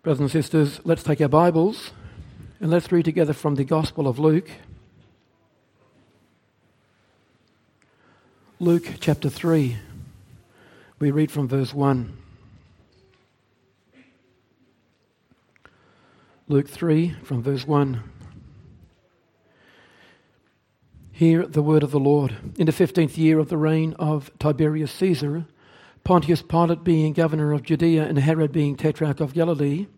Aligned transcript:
Brothers 0.00 0.20
and 0.20 0.30
sisters, 0.30 0.80
let's 0.84 1.02
take 1.02 1.20
our 1.20 1.28
Bibles 1.28 1.90
and 2.60 2.70
let's 2.70 2.92
read 2.92 3.04
together 3.04 3.32
from 3.32 3.56
the 3.56 3.64
Gospel 3.64 4.06
of 4.06 4.20
Luke. 4.20 4.48
Luke 8.60 8.86
chapter 9.00 9.28
3. 9.28 9.76
We 11.00 11.10
read 11.10 11.32
from 11.32 11.48
verse 11.48 11.74
1. 11.74 12.16
Luke 16.46 16.68
3 16.68 17.16
from 17.24 17.42
verse 17.42 17.66
1. 17.66 18.00
Hear 21.10 21.44
the 21.44 21.62
word 21.62 21.82
of 21.82 21.90
the 21.90 21.98
Lord. 21.98 22.36
In 22.56 22.66
the 22.66 22.72
fifteenth 22.72 23.18
year 23.18 23.40
of 23.40 23.48
the 23.48 23.58
reign 23.58 23.94
of 23.98 24.30
Tiberius 24.38 24.92
Caesar, 24.92 25.46
Pontius 26.08 26.40
Pilate 26.40 26.84
being 26.84 27.12
governor 27.12 27.52
of 27.52 27.62
Judea, 27.62 28.06
and 28.06 28.18
Herod 28.18 28.50
being 28.50 28.76
tetrarch 28.76 29.20
of 29.20 29.34
Galilee, 29.34 29.88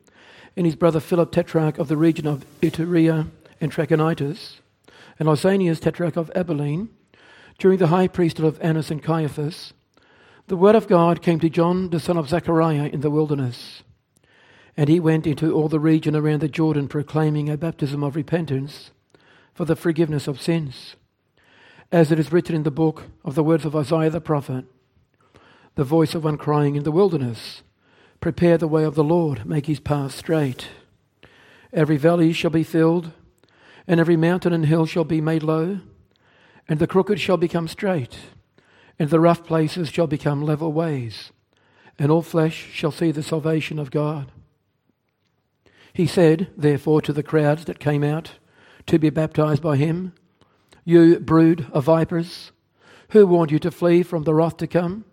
and 0.57 0.67
his 0.67 0.75
brother 0.75 0.99
Philip 0.99 1.31
tetrarch 1.31 1.79
of 1.79 1.87
the 1.87 1.97
region 1.97 2.27
of 2.27 2.45
Iturea 2.61 3.29
and 3.61 3.71
Trachonitis, 3.71 4.57
and 5.21 5.29
Lysanias 5.29 5.79
tetrarch 5.79 6.17
of 6.17 6.29
Abilene, 6.35 6.89
during 7.61 7.79
the 7.79 7.87
high 7.87 8.09
priesthood 8.09 8.45
of 8.45 8.61
Annas 8.61 8.91
and 8.91 9.01
Caiaphas, 9.01 9.73
the 10.49 10.57
word 10.57 10.75
of 10.75 10.89
God 10.89 11.23
came 11.23 11.39
to 11.39 11.49
John 11.49 11.91
the 11.91 12.01
son 12.01 12.17
of 12.17 12.29
Zechariah 12.29 12.87
in 12.93 13.03
the 13.03 13.11
wilderness. 13.11 13.85
And 14.77 14.89
he 14.89 14.99
went 14.99 15.29
into 15.29 15.53
all 15.53 15.69
the 15.69 15.79
region 15.79 16.17
around 16.17 16.41
the 16.41 16.49
Jordan, 16.49 16.89
proclaiming 16.89 17.49
a 17.49 17.57
baptism 17.57 18.03
of 18.03 18.17
repentance 18.17 18.91
for 19.55 19.65
the 19.65 19.77
forgiveness 19.77 20.27
of 20.27 20.43
sins, 20.43 20.97
as 21.93 22.11
it 22.11 22.19
is 22.19 22.33
written 22.33 22.57
in 22.57 22.65
the 22.65 22.73
book 22.73 23.05
of 23.25 23.37
the 23.37 23.45
words 23.45 23.65
of 23.65 23.77
Isaiah 23.77 24.11
the 24.11 24.21
prophet 24.21 24.65
the 25.81 25.85
voice 25.85 26.15
of 26.15 26.25
one 26.25 26.37
crying 26.37 26.77
in 26.77 26.83
the 26.83 26.93
wilderness, 26.93 27.63
Prepare 28.21 28.59
the 28.59 28.69
way 28.69 28.85
of 28.85 28.97
the 28.97 29.03
Lord, 29.03 29.47
make 29.47 29.65
his 29.65 29.81
path 29.81 30.15
straight. 30.15 30.69
Every 31.73 31.97
valley 31.97 32.35
shall 32.35 32.51
be 32.51 32.65
filled, 32.65 33.13
and 33.87 33.99
every 33.99 34.15
mountain 34.15 34.53
and 34.53 34.67
hill 34.67 34.85
shall 34.85 35.05
be 35.05 35.23
made 35.23 35.43
low, 35.43 35.81
and 36.69 36.79
the 36.79 36.87
crooked 36.87 37.19
shall 37.19 37.39
become 37.39 37.67
straight, 37.67 38.19
and 38.99 39.09
the 39.09 39.21
rough 39.21 39.43
places 39.43 39.89
shall 39.89 40.07
become 40.07 40.43
level 40.43 40.71
ways, 40.71 41.33
and 41.99 42.11
all 42.11 42.21
flesh 42.21 42.69
shall 42.71 42.93
see 42.93 43.11
the 43.11 43.23
salvation 43.23 43.79
of 43.79 43.91
God. 43.91 44.31
He 45.95 46.07
said, 46.07 46.49
therefore, 46.59 47.01
to 47.01 47.13
the 47.15 47.23
crowds 47.23 47.65
that 47.65 47.79
came 47.81 48.05
out 48.05 48.33
to 48.87 48.99
be 48.99 49.09
baptized 49.09 49.63
by 49.63 49.79
him, 49.79 50.13
You 50.85 51.19
brood 51.21 51.69
of 51.73 51.85
vipers, 51.85 52.53
who 53.13 53.27
warned 53.27 53.51
you 53.51 53.59
to 53.61 53.71
flee 53.71 54.03
from 54.03 54.25
the 54.25 54.35
wrath 54.35 54.59
to 54.59 54.67
come? 54.67 55.07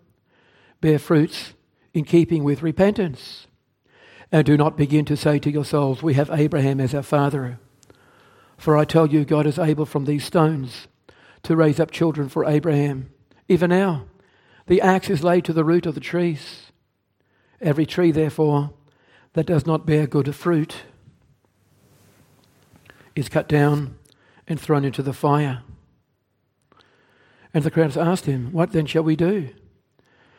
Bear 0.80 0.98
fruits 0.98 1.54
in 1.92 2.04
keeping 2.04 2.44
with 2.44 2.62
repentance. 2.62 3.46
And 4.30 4.44
do 4.44 4.56
not 4.56 4.76
begin 4.76 5.04
to 5.06 5.16
say 5.16 5.38
to 5.38 5.50
yourselves, 5.50 6.02
We 6.02 6.14
have 6.14 6.30
Abraham 6.30 6.80
as 6.80 6.94
our 6.94 7.02
father. 7.02 7.58
For 8.56 8.76
I 8.76 8.84
tell 8.84 9.06
you, 9.06 9.24
God 9.24 9.46
is 9.46 9.58
able 9.58 9.86
from 9.86 10.04
these 10.04 10.24
stones 10.24 10.88
to 11.44 11.56
raise 11.56 11.80
up 11.80 11.90
children 11.90 12.28
for 12.28 12.44
Abraham. 12.44 13.10
Even 13.48 13.70
now, 13.70 14.06
the 14.66 14.80
axe 14.80 15.08
is 15.08 15.24
laid 15.24 15.44
to 15.46 15.52
the 15.52 15.64
root 15.64 15.86
of 15.86 15.94
the 15.94 16.00
trees. 16.00 16.72
Every 17.60 17.86
tree, 17.86 18.10
therefore, 18.10 18.72
that 19.32 19.46
does 19.46 19.66
not 19.66 19.86
bear 19.86 20.06
good 20.06 20.34
fruit 20.34 20.82
is 23.18 23.28
cut 23.28 23.48
down 23.48 23.96
and 24.46 24.60
thrown 24.60 24.84
into 24.84 25.02
the 25.02 25.12
fire. 25.12 25.62
And 27.52 27.64
the 27.64 27.70
crowds 27.70 27.96
asked 27.96 28.26
him, 28.26 28.52
What 28.52 28.72
then 28.72 28.86
shall 28.86 29.02
we 29.02 29.16
do? 29.16 29.50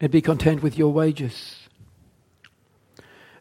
and 0.00 0.10
be 0.10 0.20
content 0.20 0.62
with 0.62 0.78
your 0.78 0.92
wages. 0.92 1.68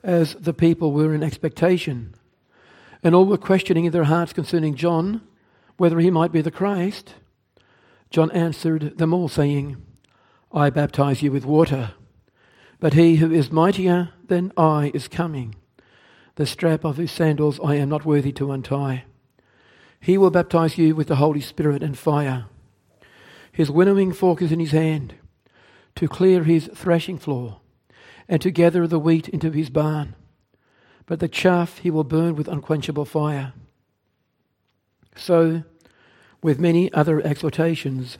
As 0.03 0.35
the 0.35 0.53
people 0.53 0.91
were 0.91 1.13
in 1.13 1.23
expectation, 1.23 2.13
and 3.03 3.15
all 3.15 3.25
were 3.25 3.37
questioning 3.37 3.85
in 3.85 3.91
their 3.91 4.05
hearts 4.05 4.33
concerning 4.33 4.75
John, 4.75 5.21
whether 5.77 5.99
he 5.99 6.11
might 6.11 6.31
be 6.31 6.41
the 6.41 6.51
Christ, 6.51 7.15
John 8.09 8.31
answered 8.31 8.97
them 8.97 9.13
all, 9.13 9.27
saying, 9.27 9.77
I 10.51 10.69
baptize 10.69 11.21
you 11.21 11.31
with 11.31 11.45
water, 11.45 11.93
but 12.79 12.93
he 12.93 13.15
who 13.15 13.31
is 13.31 13.51
mightier 13.51 14.09
than 14.27 14.51
I 14.55 14.91
is 14.93 15.07
coming, 15.07 15.55
the 16.35 16.45
strap 16.45 16.83
of 16.83 16.97
whose 16.97 17.11
sandals 17.11 17.59
I 17.63 17.75
am 17.75 17.89
not 17.89 18.05
worthy 18.05 18.31
to 18.33 18.51
untie. 18.51 19.05
He 19.99 20.17
will 20.17 20.31
baptize 20.31 20.77
you 20.77 20.95
with 20.95 21.07
the 21.07 21.15
Holy 21.15 21.41
Spirit 21.41 21.81
and 21.81 21.97
fire. 21.97 22.45
His 23.51 23.71
winnowing 23.71 24.11
fork 24.13 24.41
is 24.41 24.51
in 24.51 24.59
his 24.59 24.71
hand 24.71 25.15
to 25.95 26.07
clear 26.07 26.43
his 26.43 26.69
threshing 26.73 27.17
floor, 27.17 27.59
and 28.27 28.41
to 28.41 28.51
gather 28.51 28.87
the 28.87 28.99
wheat 28.99 29.29
into 29.29 29.51
his 29.51 29.69
barn. 29.69 30.15
But 31.05 31.19
the 31.19 31.27
chaff 31.27 31.79
he 31.79 31.91
will 31.91 32.03
burn 32.03 32.35
with 32.35 32.47
unquenchable 32.47 33.05
fire. 33.05 33.53
So, 35.15 35.63
with 36.41 36.59
many 36.59 36.91
other 36.93 37.21
exhortations, 37.21 38.17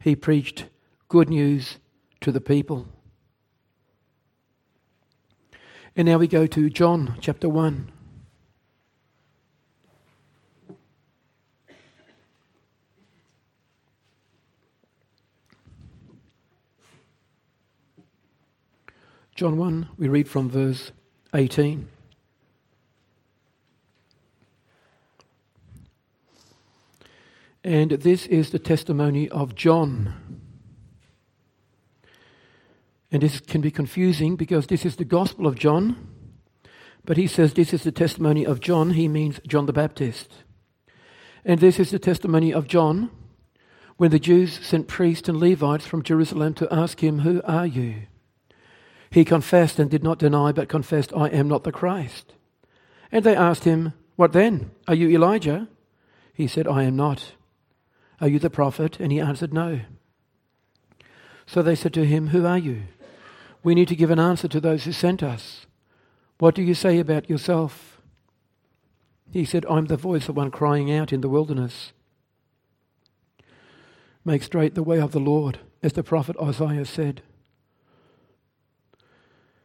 he 0.00 0.16
preached 0.16 0.66
good 1.08 1.28
news 1.28 1.78
to 2.20 2.32
the 2.32 2.40
people. 2.40 2.88
And 5.96 6.06
now 6.08 6.18
we 6.18 6.26
go 6.26 6.46
to 6.46 6.70
John 6.70 7.16
chapter 7.20 7.48
1. 7.48 7.93
John 19.34 19.56
1, 19.56 19.88
we 19.98 20.06
read 20.06 20.28
from 20.28 20.48
verse 20.48 20.92
18. 21.34 21.88
And 27.64 27.90
this 27.90 28.26
is 28.26 28.50
the 28.50 28.60
testimony 28.60 29.28
of 29.28 29.56
John. 29.56 30.14
And 33.10 33.22
this 33.22 33.40
can 33.40 33.60
be 33.60 33.72
confusing 33.72 34.36
because 34.36 34.68
this 34.68 34.86
is 34.86 34.96
the 34.96 35.04
Gospel 35.04 35.48
of 35.48 35.58
John, 35.58 36.08
but 37.04 37.16
he 37.16 37.26
says 37.26 37.54
this 37.54 37.74
is 37.74 37.82
the 37.82 37.90
testimony 37.90 38.46
of 38.46 38.60
John. 38.60 38.90
He 38.90 39.08
means 39.08 39.40
John 39.48 39.66
the 39.66 39.72
Baptist. 39.72 40.44
And 41.44 41.58
this 41.58 41.80
is 41.80 41.90
the 41.90 41.98
testimony 41.98 42.52
of 42.54 42.68
John 42.68 43.10
when 43.96 44.12
the 44.12 44.20
Jews 44.20 44.64
sent 44.64 44.86
priests 44.86 45.28
and 45.28 45.38
Levites 45.40 45.86
from 45.86 46.04
Jerusalem 46.04 46.54
to 46.54 46.72
ask 46.72 47.02
him, 47.02 47.20
Who 47.20 47.42
are 47.44 47.66
you? 47.66 48.02
He 49.14 49.24
confessed 49.24 49.78
and 49.78 49.88
did 49.88 50.02
not 50.02 50.18
deny, 50.18 50.50
but 50.50 50.68
confessed, 50.68 51.12
I 51.14 51.28
am 51.28 51.46
not 51.46 51.62
the 51.62 51.70
Christ. 51.70 52.34
And 53.12 53.24
they 53.24 53.36
asked 53.36 53.62
him, 53.62 53.92
What 54.16 54.32
then? 54.32 54.72
Are 54.88 54.94
you 54.96 55.08
Elijah? 55.08 55.68
He 56.32 56.48
said, 56.48 56.66
I 56.66 56.82
am 56.82 56.96
not. 56.96 57.34
Are 58.20 58.26
you 58.26 58.40
the 58.40 58.50
prophet? 58.50 58.98
And 58.98 59.12
he 59.12 59.20
answered, 59.20 59.54
No. 59.54 59.82
So 61.46 61.62
they 61.62 61.76
said 61.76 61.94
to 61.94 62.04
him, 62.04 62.30
Who 62.30 62.44
are 62.44 62.58
you? 62.58 62.82
We 63.62 63.76
need 63.76 63.86
to 63.86 63.94
give 63.94 64.10
an 64.10 64.18
answer 64.18 64.48
to 64.48 64.60
those 64.60 64.82
who 64.82 64.90
sent 64.90 65.22
us. 65.22 65.66
What 66.38 66.56
do 66.56 66.62
you 66.62 66.74
say 66.74 66.98
about 66.98 67.30
yourself? 67.30 68.00
He 69.30 69.44
said, 69.44 69.64
I'm 69.70 69.86
the 69.86 69.96
voice 69.96 70.28
of 70.28 70.36
one 70.36 70.50
crying 70.50 70.90
out 70.90 71.12
in 71.12 71.20
the 71.20 71.28
wilderness. 71.28 71.92
Make 74.24 74.42
straight 74.42 74.74
the 74.74 74.82
way 74.82 74.98
of 74.98 75.12
the 75.12 75.20
Lord, 75.20 75.60
as 75.84 75.92
the 75.92 76.02
prophet 76.02 76.34
Isaiah 76.42 76.84
said. 76.84 77.22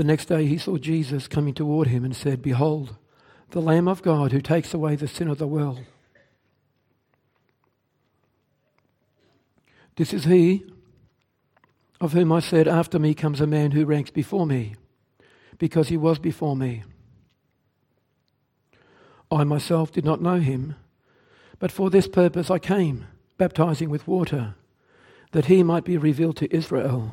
The 0.00 0.04
next 0.04 0.30
day 0.30 0.46
he 0.46 0.56
saw 0.56 0.78
Jesus 0.78 1.28
coming 1.28 1.52
toward 1.52 1.88
him 1.88 2.06
and 2.06 2.16
said, 2.16 2.40
Behold, 2.40 2.96
the 3.50 3.60
Lamb 3.60 3.86
of 3.86 4.00
God 4.00 4.32
who 4.32 4.40
takes 4.40 4.72
away 4.72 4.96
the 4.96 5.06
sin 5.06 5.28
of 5.28 5.36
the 5.36 5.46
world. 5.46 5.84
This 9.96 10.14
is 10.14 10.24
he 10.24 10.64
of 12.00 12.14
whom 12.14 12.32
I 12.32 12.40
said, 12.40 12.66
After 12.66 12.98
me 12.98 13.12
comes 13.12 13.42
a 13.42 13.46
man 13.46 13.72
who 13.72 13.84
ranks 13.84 14.10
before 14.10 14.46
me, 14.46 14.74
because 15.58 15.88
he 15.88 15.98
was 15.98 16.18
before 16.18 16.56
me. 16.56 16.82
I 19.30 19.44
myself 19.44 19.92
did 19.92 20.06
not 20.06 20.22
know 20.22 20.40
him, 20.40 20.76
but 21.58 21.70
for 21.70 21.90
this 21.90 22.08
purpose 22.08 22.50
I 22.50 22.58
came, 22.58 23.04
baptizing 23.36 23.90
with 23.90 24.08
water, 24.08 24.54
that 25.32 25.44
he 25.44 25.62
might 25.62 25.84
be 25.84 25.98
revealed 25.98 26.38
to 26.38 26.56
Israel. 26.56 27.12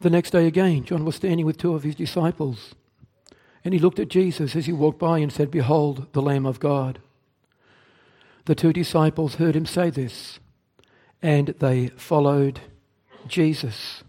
The 0.00 0.10
next 0.10 0.30
day 0.30 0.46
again, 0.46 0.84
John 0.84 1.04
was 1.04 1.16
standing 1.16 1.46
with 1.46 1.56
two 1.56 1.74
of 1.74 1.82
his 1.82 1.94
disciples, 1.94 2.74
and 3.64 3.72
he 3.72 3.80
looked 3.80 3.98
at 3.98 4.08
Jesus 4.08 4.54
as 4.54 4.66
he 4.66 4.72
walked 4.72 4.98
by 4.98 5.18
and 5.18 5.32
said, 5.32 5.50
Behold, 5.50 6.06
the 6.12 6.22
Lamb 6.22 6.44
of 6.44 6.60
God. 6.60 6.98
The 8.44 8.54
two 8.54 8.72
disciples 8.72 9.36
heard 9.36 9.56
him 9.56 9.66
say 9.66 9.90
this, 9.90 10.38
and 11.22 11.48
they 11.58 11.88
followed 11.88 12.60
Jesus. 13.26 14.04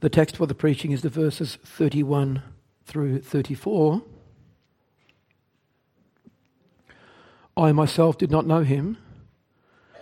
The 0.00 0.08
text 0.08 0.36
for 0.36 0.46
the 0.46 0.54
preaching 0.54 0.92
is 0.92 1.02
the 1.02 1.08
verses 1.08 1.58
31 1.64 2.42
through 2.86 3.20
34. 3.20 4.02
I 7.56 7.72
myself 7.72 8.16
did 8.16 8.30
not 8.30 8.46
know 8.46 8.62
him, 8.62 8.96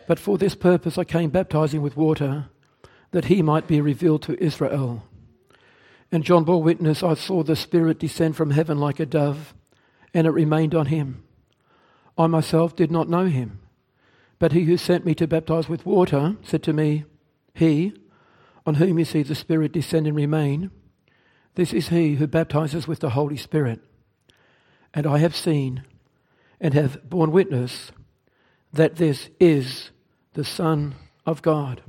but 0.06 0.19
for 0.19 0.38
this 0.38 0.55
purpose 0.55 0.97
I 0.97 1.05
came 1.05 1.31
baptizing 1.31 1.82
with 1.82 1.97
water 1.97 2.47
that 3.12 3.26
he 3.26 3.42
might 3.42 3.66
be 3.66 3.80
revealed 3.80 4.22
to 4.22 4.42
Israel. 4.42 5.02
And 6.12 6.24
John 6.24 6.44
bore 6.44 6.62
witness, 6.62 7.02
I 7.02 7.14
saw 7.14 7.42
the 7.42 7.56
Spirit 7.56 7.98
descend 7.98 8.36
from 8.36 8.50
heaven 8.50 8.78
like 8.78 9.00
a 9.00 9.06
dove, 9.06 9.54
and 10.12 10.26
it 10.26 10.30
remained 10.30 10.74
on 10.74 10.86
him. 10.86 11.24
I 12.18 12.26
myself 12.26 12.74
did 12.74 12.90
not 12.90 13.08
know 13.08 13.26
him, 13.26 13.60
but 14.38 14.52
he 14.52 14.64
who 14.64 14.76
sent 14.76 15.04
me 15.04 15.14
to 15.16 15.26
baptize 15.26 15.68
with 15.68 15.86
water 15.86 16.36
said 16.42 16.62
to 16.64 16.72
me, 16.72 17.04
He, 17.54 17.92
on 18.66 18.74
whom 18.74 18.98
you 18.98 19.04
see 19.04 19.22
the 19.22 19.34
Spirit 19.34 19.72
descend 19.72 20.06
and 20.06 20.16
remain, 20.16 20.70
this 21.54 21.72
is 21.72 21.88
he 21.88 22.16
who 22.16 22.26
baptizes 22.26 22.86
with 22.86 23.00
the 23.00 23.10
Holy 23.10 23.36
Spirit. 23.36 23.80
And 24.92 25.06
I 25.06 25.18
have 25.18 25.36
seen 25.36 25.84
and 26.60 26.74
have 26.74 27.08
borne 27.08 27.30
witness 27.30 27.92
that 28.72 28.96
this 28.96 29.28
is 29.38 29.90
the 30.34 30.44
Son 30.44 30.94
of 31.26 31.42
God. 31.42 31.82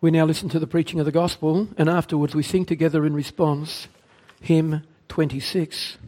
We 0.00 0.12
now 0.12 0.26
listen 0.26 0.48
to 0.50 0.60
the 0.60 0.68
preaching 0.68 1.00
of 1.00 1.06
the 1.06 1.12
gospel, 1.12 1.66
and 1.76 1.88
afterwards 1.88 2.32
we 2.32 2.44
sing 2.44 2.64
together 2.64 3.04
in 3.04 3.14
response 3.14 3.88
hymn 4.40 4.82
26. 5.08 5.98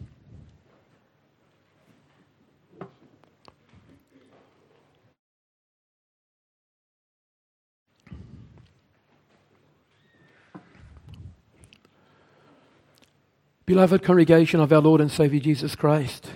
Beloved 13.65 14.03
congregation 14.03 14.61
of 14.61 14.71
our 14.71 14.79
Lord 14.79 15.01
and 15.01 15.11
Saviour 15.11 15.41
Jesus 15.41 15.75
Christ, 15.75 16.31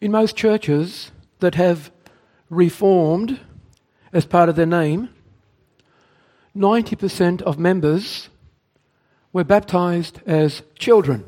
in 0.00 0.10
most 0.10 0.34
churches 0.34 1.10
that 1.40 1.56
have 1.56 1.92
reformed 2.48 3.38
as 4.14 4.24
part 4.24 4.48
of 4.48 4.56
their 4.56 4.64
name, 4.64 5.10
90% 6.56 7.42
of 7.42 7.58
members 7.58 8.28
were 9.32 9.44
baptized 9.44 10.20
as 10.26 10.62
children. 10.78 11.24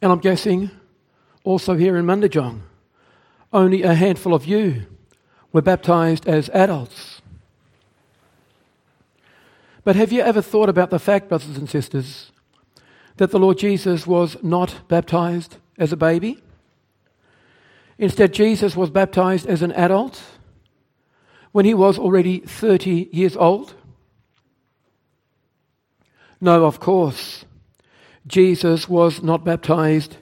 And 0.00 0.12
I'm 0.12 0.20
guessing 0.20 0.70
also 1.42 1.74
here 1.74 1.96
in 1.96 2.06
Mundijong, 2.06 2.60
only 3.52 3.82
a 3.82 3.94
handful 3.94 4.34
of 4.34 4.46
you 4.46 4.86
were 5.52 5.62
baptized 5.62 6.28
as 6.28 6.48
adults. 6.50 7.22
But 9.84 9.96
have 9.96 10.12
you 10.12 10.22
ever 10.22 10.40
thought 10.40 10.68
about 10.68 10.90
the 10.90 10.98
fact, 10.98 11.28
brothers 11.28 11.56
and 11.56 11.68
sisters, 11.68 12.32
that 13.16 13.30
the 13.30 13.38
Lord 13.38 13.58
Jesus 13.58 14.06
was 14.06 14.36
not 14.42 14.88
baptized 14.88 15.58
as 15.78 15.92
a 15.92 15.96
baby? 15.96 16.42
Instead, 17.98 18.32
Jesus 18.32 18.74
was 18.74 18.90
baptized 18.90 19.46
as 19.46 19.62
an 19.62 19.72
adult 19.72 20.20
when 21.54 21.64
he 21.64 21.72
was 21.72 22.00
already 22.00 22.40
30 22.40 23.10
years 23.12 23.36
old? 23.36 23.74
No, 26.40 26.64
of 26.64 26.80
course. 26.80 27.44
Jesus 28.26 28.88
was 28.88 29.22
not 29.22 29.44
baptized 29.44 30.16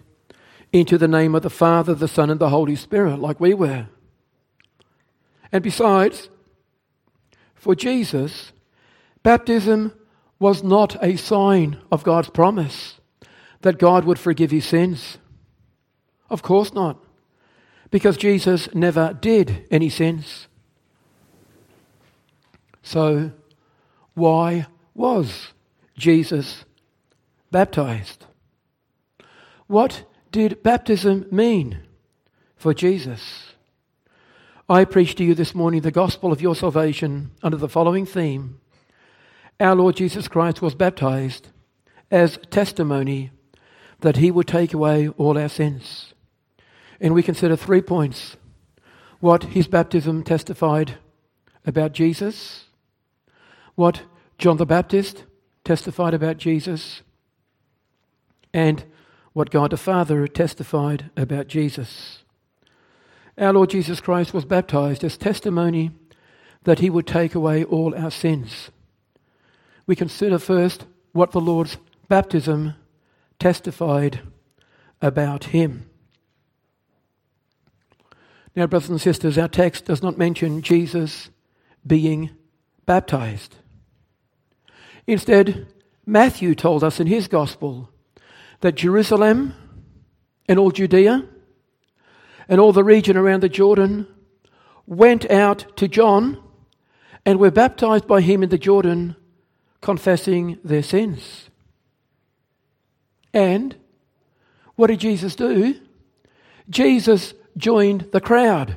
into 0.75 0.99
the 0.99 1.09
name 1.09 1.35
of 1.35 1.41
the 1.41 1.49
Father, 1.49 1.95
the 1.95 2.07
Son, 2.07 2.29
and 2.29 2.39
the 2.39 2.51
Holy 2.51 2.77
Spirit 2.77 3.19
like 3.19 3.41
we 3.41 3.55
were. 3.55 3.89
And 5.51 5.65
besides, 5.65 6.29
for 7.55 7.75
Jesus, 7.75 8.53
baptism 9.23 9.95
was 10.39 10.63
not 10.63 11.03
a 11.03 11.17
sign 11.17 11.79
of 11.91 12.05
God's 12.05 12.29
promise 12.29 13.01
that 13.63 13.79
God 13.79 14.05
would 14.05 14.19
forgive 14.19 14.51
his 14.51 14.67
sins. 14.67 15.17
Of 16.29 16.43
course 16.43 16.75
not, 16.75 17.03
because 17.91 18.19
Jesus 18.19 18.69
never 18.75 19.17
did 19.19 19.67
any 19.71 19.89
sins. 19.89 20.47
So, 22.83 23.33
why 24.15 24.67
was 24.95 25.53
Jesus 25.97 26.65
baptized? 27.51 28.27
What 29.67 30.05
did 30.31 30.63
baptism 30.63 31.27
mean 31.31 31.79
for 32.57 32.75
Jesus? 32.75 33.55
I 34.69 34.85
preach 34.85 35.15
to 35.17 35.25
you 35.25 35.35
this 35.35 35.55
morning 35.55 35.83
the 35.83 35.91
gospel 35.91 36.33
of 36.33 36.43
your 36.43 36.55
salvation 36.55 37.31
under 37.43 37.57
the 37.57 37.69
following 37.69 38.07
theme 38.07 38.61
Our 39.61 39.77
Lord 39.77 39.97
Jesus 39.97 40.29
Christ 40.29 40.61
was 40.61 40.75
baptized 40.75 41.49
as 42.11 42.39
testimony 42.51 43.31
that 44.01 44.17
he 44.17 44.31
would 44.31 44.49
take 44.49 44.75
away 44.75 45.09
all 45.09 45.39
our 45.39 45.49
sins. 45.49 46.13
And 47.01 47.15
we 47.15 47.23
consider 47.23 47.57
three 47.57 47.81
points 47.81 48.37
what 49.21 49.45
his 49.45 49.69
baptism 49.69 50.25
testified 50.25 50.99
about 51.65 51.93
Jesus 51.93 52.67
what 53.75 54.03
John 54.39 54.57
the 54.57 54.67
Baptist 54.67 55.25
testified 55.65 56.15
about 56.15 56.37
Jesus 56.37 57.03
and 58.53 58.85
what 59.33 59.51
God 59.51 59.71
the 59.71 59.77
Father 59.77 60.27
testified 60.27 61.11
about 61.17 61.49
Jesus. 61.49 62.25
Our 63.39 63.53
Lord 63.53 63.71
Jesus 63.71 64.01
Christ 64.01 64.35
was 64.35 64.45
baptized 64.45 65.05
as 65.05 65.17
testimony 65.17 65.91
that 66.65 66.81
he 66.81 66.91
would 66.91 67.07
take 67.07 67.35
away 67.35 67.65
all 67.65 67.95
our 67.95 68.11
sins. 68.11 68.71
We 69.87 69.97
consider 69.97 70.39
first 70.39 70.87
what 71.13 71.33
the 71.33 71.41
Lord's 71.41 71.79
baptism 72.09 72.75
testified 73.39 74.21
about 75.01 75.45
him. 75.45 75.89
Now, 78.55 78.67
brothers 78.67 78.91
and 78.91 79.01
sisters, 79.01 79.39
our 79.39 79.49
text 79.49 79.87
does 79.87 80.03
not 80.03 80.19
mention 80.19 80.61
Jesus 80.61 81.31
being 81.87 82.31
baptized. 82.85 83.57
Instead, 85.07 85.67
Matthew 86.07 86.55
told 86.55 86.85
us 86.85 87.01
in 87.01 87.07
his 87.07 87.29
gospel 87.29 87.91
that 88.61 88.75
Jerusalem 88.75 89.55
and 90.49 90.59
all 90.59 90.71
Judea 90.71 91.27
and 92.49 92.61
all 92.61 92.73
the 92.73 92.85
region 92.85 93.17
around 93.17 93.43
the 93.43 93.49
Jordan 93.49 94.07
went 94.87 95.31
out 95.31 95.77
to 95.77 95.89
John 95.89 96.43
and 97.25 97.39
were 97.39 97.51
baptized 97.51 98.07
by 98.07 98.21
him 98.21 98.43
in 98.43 98.49
the 98.49 98.59
Jordan, 98.59 99.17
confessing 99.81 100.59
their 100.65 100.83
sins. 100.83 101.49
And 103.33 103.77
what 104.75 104.89
did 104.89 105.01
Jesus 105.01 105.37
do? 105.37 105.81
Jesus 106.69 107.35
joined 107.57 108.09
the 108.13 108.21
crowd. 108.21 108.77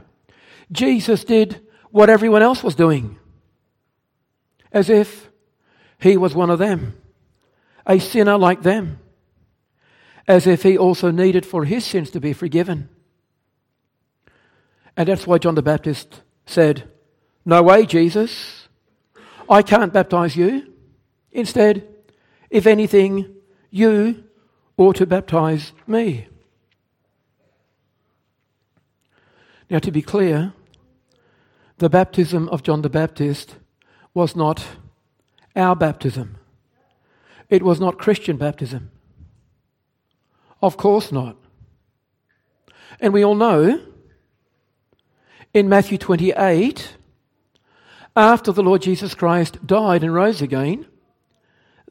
Jesus 0.72 1.24
did 1.24 1.62
what 1.92 2.10
everyone 2.10 2.42
else 2.42 2.64
was 2.64 2.76
doing, 2.76 3.18
as 4.72 4.90
if 4.90 5.30
he 6.00 6.18
was 6.18 6.36
one 6.36 6.50
of 6.50 6.60
them, 6.60 7.00
a 7.86 8.00
sinner 8.00 8.38
like 8.38 8.62
them, 8.64 9.00
as 10.28 10.48
if 10.48 10.64
he 10.64 10.78
also 10.78 11.12
needed 11.12 11.46
for 11.46 11.66
his 11.66 11.86
sins 11.86 12.10
to 12.12 12.20
be 12.20 12.34
forgiven. 12.34 12.90
And 14.98 15.08
that's 15.08 15.28
why 15.28 15.38
John 15.38 15.56
the 15.56 15.62
Baptist 15.62 16.22
said, 16.46 16.90
No 17.46 17.62
way, 17.64 17.86
Jesus. 17.86 18.68
I 19.50 19.62
can't 19.62 19.94
baptize 19.94 20.36
you. 20.36 20.74
Instead, 21.32 21.88
if 22.50 22.66
anything, 22.66 23.36
you 23.70 24.24
ought 24.78 24.96
to 24.96 25.06
baptize 25.06 25.74
me. 25.86 26.28
Now, 29.70 29.80
to 29.80 29.92
be 29.92 30.02
clear, 30.02 30.54
the 31.78 31.90
baptism 31.90 32.48
of 32.50 32.64
John 32.64 32.82
the 32.82 32.90
Baptist 32.90 33.56
was 34.14 34.36
not 34.36 34.66
our 35.56 35.76
baptism. 35.76 36.38
It 37.50 37.64
was 37.64 37.80
not 37.80 37.98
Christian 37.98 38.38
baptism. 38.38 38.92
Of 40.62 40.78
course 40.78 41.12
not. 41.12 41.38
And 43.00 43.14
we 43.14 43.24
all 43.24 43.36
know 43.36 43.82
in 45.54 45.70
Matthew 45.70 45.98
28, 45.98 46.98
after 48.16 48.52
the 48.52 48.64
Lord 48.64 48.82
Jesus 48.82 49.14
Christ 49.14 49.66
died 49.66 50.04
and 50.04 50.14
rose 50.14 50.42
again, 50.42 50.86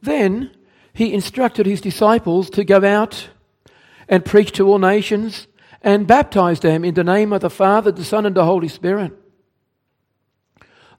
then 0.00 0.50
he 0.92 1.12
instructed 1.12 1.66
his 1.66 1.80
disciples 1.80 2.50
to 2.50 2.64
go 2.64 2.84
out 2.84 3.28
and 4.08 4.24
preach 4.24 4.52
to 4.52 4.68
all 4.68 4.78
nations 4.78 5.46
and 5.82 6.06
baptize 6.06 6.60
them 6.60 6.84
in 6.84 6.94
the 6.94 7.04
name 7.04 7.32
of 7.32 7.42
the 7.42 7.50
Father, 7.50 7.92
the 7.92 8.04
Son, 8.04 8.26
and 8.26 8.34
the 8.34 8.44
Holy 8.44 8.68
Spirit. 8.68 9.12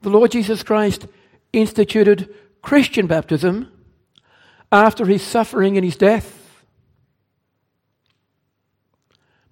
The 0.02 0.10
Lord 0.10 0.30
Jesus 0.30 0.62
Christ 0.62 1.06
instituted 1.52 2.32
Christian 2.66 3.06
baptism 3.06 3.70
after 4.72 5.06
his 5.06 5.22
suffering 5.22 5.76
and 5.76 5.84
his 5.84 5.94
death. 5.94 6.66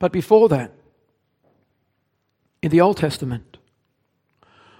But 0.00 0.10
before 0.10 0.48
that, 0.48 0.72
in 2.60 2.72
the 2.72 2.80
Old 2.80 2.96
Testament, 2.96 3.58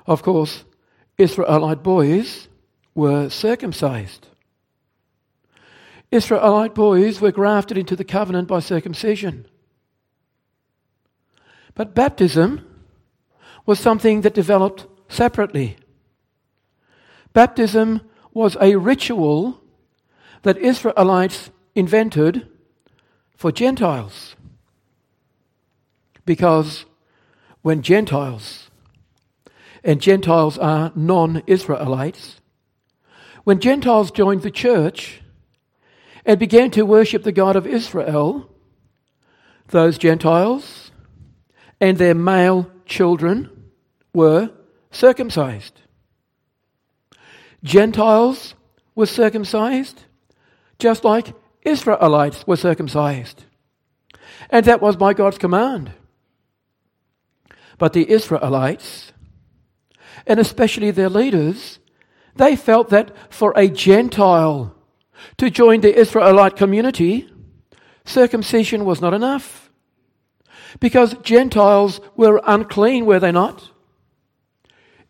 of 0.04 0.24
course, 0.24 0.64
Israelite 1.16 1.84
boys 1.84 2.48
were 2.92 3.28
circumcised. 3.28 4.26
Israelite 6.10 6.74
boys 6.74 7.20
were 7.20 7.30
grafted 7.30 7.78
into 7.78 7.94
the 7.94 8.02
covenant 8.02 8.48
by 8.48 8.58
circumcision. 8.58 9.46
But 11.76 11.94
baptism 11.94 12.66
was 13.64 13.78
something 13.78 14.22
that 14.22 14.34
developed 14.34 14.86
separately. 15.08 15.76
Baptism 17.32 18.00
was 18.34 18.56
a 18.60 18.76
ritual 18.76 19.62
that 20.42 20.58
Israelites 20.58 21.50
invented 21.74 22.46
for 23.36 23.50
Gentiles. 23.50 24.36
Because 26.26 26.84
when 27.62 27.82
Gentiles, 27.82 28.70
and 29.82 30.00
Gentiles 30.00 30.58
are 30.58 30.92
non 30.94 31.42
Israelites, 31.46 32.40
when 33.44 33.60
Gentiles 33.60 34.10
joined 34.10 34.42
the 34.42 34.50
church 34.50 35.22
and 36.24 36.38
began 36.38 36.70
to 36.72 36.86
worship 36.86 37.22
the 37.22 37.32
God 37.32 37.56
of 37.56 37.66
Israel, 37.66 38.50
those 39.68 39.98
Gentiles 39.98 40.90
and 41.80 41.98
their 41.98 42.14
male 42.14 42.70
children 42.86 43.50
were 44.14 44.50
circumcised. 44.90 45.80
Gentiles 47.64 48.54
were 48.94 49.06
circumcised 49.06 50.04
just 50.78 51.04
like 51.04 51.34
Israelites 51.62 52.46
were 52.46 52.56
circumcised. 52.56 53.44
And 54.50 54.66
that 54.66 54.82
was 54.82 54.96
by 54.96 55.14
God's 55.14 55.38
command. 55.38 55.92
But 57.78 57.92
the 57.92 58.08
Israelites, 58.10 59.12
and 60.26 60.38
especially 60.38 60.90
their 60.90 61.08
leaders, 61.08 61.78
they 62.36 62.56
felt 62.56 62.90
that 62.90 63.14
for 63.30 63.52
a 63.56 63.68
Gentile 63.68 64.74
to 65.38 65.50
join 65.50 65.80
the 65.80 65.94
Israelite 65.94 66.56
community, 66.56 67.30
circumcision 68.04 68.84
was 68.84 69.00
not 69.00 69.14
enough. 69.14 69.70
Because 70.80 71.14
Gentiles 71.22 72.00
were 72.16 72.42
unclean, 72.44 73.06
were 73.06 73.20
they 73.20 73.32
not? 73.32 73.70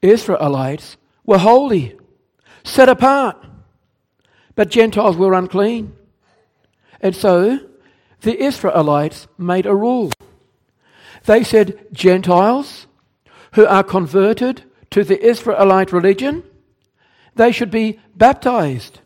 Israelites 0.02 0.96
were 1.24 1.38
holy, 1.38 1.98
set 2.64 2.88
apart, 2.88 3.36
but 4.54 4.70
Gentiles 4.70 5.16
were 5.16 5.34
unclean. 5.34 5.94
And 7.00 7.14
so 7.14 7.60
the 8.22 8.42
Israelites 8.42 9.28
made 9.38 9.66
a 9.66 9.74
rule. 9.74 10.10
They 11.24 11.44
said 11.44 11.86
Gentiles 11.92 12.86
who 13.52 13.66
are 13.66 13.84
converted 13.84 14.64
to 14.90 15.04
the 15.04 15.22
Israelite 15.22 15.92
religion, 15.92 16.42
they 17.34 17.52
should 17.52 17.70
be 17.70 18.00
baptized 18.16 19.00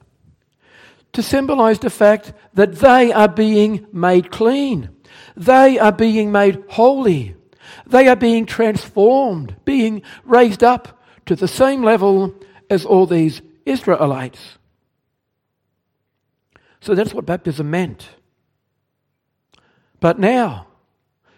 to 1.12 1.22
symbolize 1.22 1.78
the 1.78 1.90
fact 1.90 2.32
that 2.54 2.76
they 2.76 3.12
are 3.12 3.28
being 3.28 3.86
made 3.92 4.30
clean. 4.30 4.90
They 5.36 5.78
are 5.78 5.92
being 5.92 6.30
made 6.30 6.62
holy. 6.68 7.34
They 7.86 8.08
are 8.08 8.16
being 8.16 8.46
transformed, 8.46 9.56
being 9.64 10.02
raised 10.24 10.62
up 10.62 11.02
to 11.26 11.34
the 11.34 11.48
same 11.48 11.82
level 11.82 12.34
as 12.68 12.84
all 12.84 13.06
these 13.06 13.40
Israelites. 13.68 14.58
So 16.80 16.94
that's 16.94 17.12
what 17.12 17.26
baptism 17.26 17.70
meant. 17.70 18.08
But 20.00 20.18
now, 20.18 20.68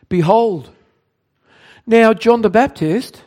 behold, 0.08 0.70
now 1.86 2.12
John 2.12 2.42
the 2.42 2.50
Baptist, 2.50 3.24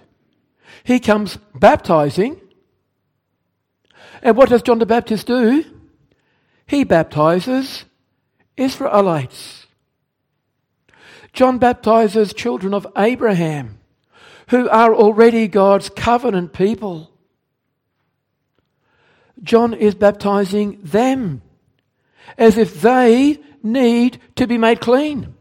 he 0.83 0.99
comes 0.99 1.37
baptizing. 1.55 2.39
And 4.21 4.37
what 4.37 4.49
does 4.49 4.61
John 4.61 4.79
the 4.79 4.85
Baptist 4.85 5.27
do? 5.27 5.65
He 6.65 6.83
baptizes 6.83 7.85
Israelites. 8.55 9.67
John 11.33 11.57
baptizes 11.57 12.33
children 12.33 12.73
of 12.73 12.85
Abraham 12.95 13.79
who 14.49 14.69
are 14.69 14.93
already 14.93 15.47
God's 15.47 15.89
covenant 15.89 16.53
people. 16.53 17.12
John 19.41 19.73
is 19.73 19.95
baptizing 19.95 20.79
them 20.83 21.41
as 22.37 22.57
if 22.57 22.81
they 22.81 23.39
need 23.61 24.19
to 24.35 24.47
be 24.47 24.57
made 24.57 24.79
clean. 24.79 25.33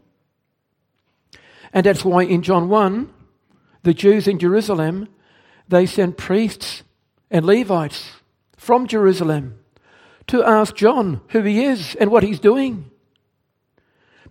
And 1.73 1.85
that's 1.85 2.05
why 2.05 2.23
in 2.23 2.43
John 2.43 2.69
1, 2.69 3.11
the 3.83 3.93
Jews 3.93 4.27
in 4.27 4.39
Jerusalem, 4.39 5.09
they 5.67 5.85
sent 5.85 6.17
priests 6.17 6.83
and 7.31 7.45
Levites 7.45 8.11
from 8.57 8.87
Jerusalem 8.87 9.59
to 10.27 10.43
ask 10.43 10.75
John 10.75 11.21
who 11.29 11.41
he 11.41 11.65
is 11.65 11.95
and 11.95 12.11
what 12.11 12.23
he's 12.23 12.39
doing. 12.39 12.89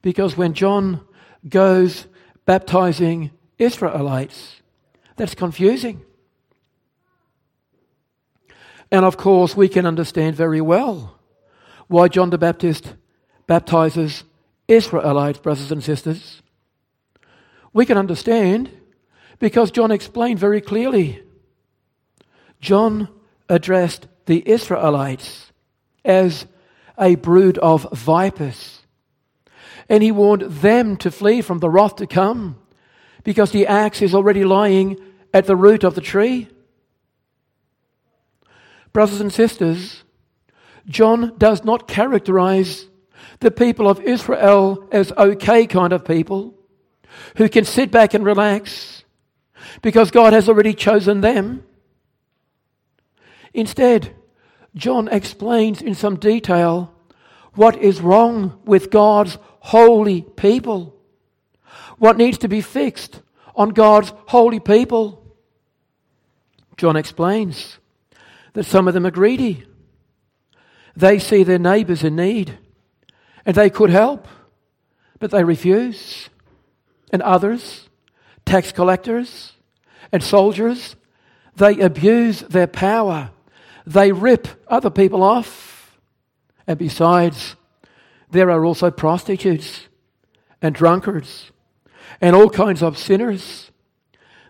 Because 0.01 0.37
when 0.37 0.55
John 0.55 1.01
goes 1.49 2.07
baptizing 2.45 3.31
Israelites, 3.59 4.63
that's 5.17 5.35
confusing. 5.35 6.05
And 8.93 9.07
of 9.07 9.17
course, 9.17 9.57
we 9.57 9.69
can 9.69 9.87
understand 9.87 10.37
very 10.37 10.61
well 10.61 11.19
why 11.89 12.09
John 12.09 12.29
the 12.29 12.37
Baptist 12.37 12.95
baptizes 13.47 14.23
Israelites, 14.69 15.39
brothers 15.39 15.73
and 15.73 15.83
sisters. 15.83 16.43
We 17.73 17.87
can 17.87 17.97
understand 17.97 18.71
because 19.39 19.71
John 19.71 19.91
explained 19.91 20.39
very 20.39 20.61
clearly. 20.61 21.23
John 22.61 23.09
addressed 23.49 24.09
the 24.27 24.47
Israelites 24.47 25.53
as 26.05 26.47
a 26.99 27.15
brood 27.15 27.57
of 27.59 27.91
vipers. 27.93 28.83
And 29.89 30.03
he 30.03 30.13
warned 30.13 30.43
them 30.43 30.99
to 30.99 31.11
flee 31.11 31.41
from 31.41 31.61
the 31.61 31.71
wrath 31.71 31.97
to 31.97 32.07
come 32.07 32.59
because 33.25 33.53
the 33.53 33.67
axe 33.67 34.03
is 34.03 34.15
already 34.15 34.45
lying 34.45 34.99
at 35.33 35.47
the 35.47 35.57
root 35.57 35.83
of 35.83 35.95
the 35.95 36.01
tree. 36.03 36.49
Brothers 38.93 39.21
and 39.21 39.33
sisters, 39.33 40.05
John 40.87 41.35
does 41.39 41.65
not 41.65 41.89
characterize 41.89 42.87
the 43.41 43.51
people 43.51 43.89
of 43.89 44.01
Israel 44.01 44.89
as 44.93 45.13
okay 45.13 45.67
kind 45.67 45.93
of 45.93 46.05
people 46.05 46.55
who 47.37 47.49
can 47.49 47.65
sit 47.65 47.91
back 47.91 48.15
and 48.15 48.25
relax 48.25 49.05
because 49.81 50.11
God 50.11 50.33
has 50.33 50.49
already 50.49 50.75
chosen 50.75 51.21
them. 51.21 51.65
Instead, 53.55 54.15
John 54.75 55.09
explains 55.09 55.83
in 55.83 55.95
some 55.95 56.17
detail 56.17 56.95
what 57.55 57.77
is 57.77 58.01
wrong 58.01 58.61
with 58.65 58.91
God's 58.91 59.39
holy 59.61 60.23
people, 60.23 60.97
what 61.99 62.17
needs 62.17 62.39
to 62.39 62.49
be 62.49 62.61
fixed, 62.61 63.21
on 63.55 63.71
God's 63.71 64.13
holy 64.27 64.61
people. 64.61 65.23
John 66.79 66.97
explains 66.97 67.79
that 68.55 68.65
some 68.65 68.89
of 68.89 68.95
them 68.95 69.07
are 69.07 69.11
greedy. 69.11 69.65
They 70.97 71.19
see 71.19 71.43
their 71.43 71.59
neighbours 71.59 72.05
in 72.05 72.17
need 72.17 72.59
and 73.47 73.57
they 73.57 73.71
could 73.71 73.91
help, 73.91 74.29
but 75.19 75.31
they 75.31 75.45
refuse. 75.45 76.29
And 77.13 77.23
others, 77.23 77.89
tax 78.45 78.73
collectors 78.73 79.53
and 80.11 80.23
soldiers, 80.23 80.97
they 81.57 81.79
abuse 81.81 82.41
their 82.41 82.67
power. 82.67 83.31
They 83.87 84.13
rip 84.13 84.49
other 84.69 84.91
people 84.91 85.23
off. 85.23 85.99
And 86.67 86.79
besides, 86.79 87.57
there 88.31 88.51
are 88.51 88.65
also 88.65 88.91
prostitutes 88.91 89.89
and 90.63 90.75
drunkards 90.75 91.51
and 92.21 92.37
all 92.37 92.49
kinds 92.49 92.83
of 92.83 92.97
sinners. 92.97 93.71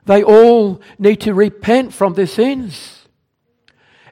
They 0.04 0.22
all 0.22 0.80
need 0.98 1.20
to 1.22 1.34
repent 1.34 1.94
from 1.94 2.14
their 2.14 2.26
sins. 2.26 3.01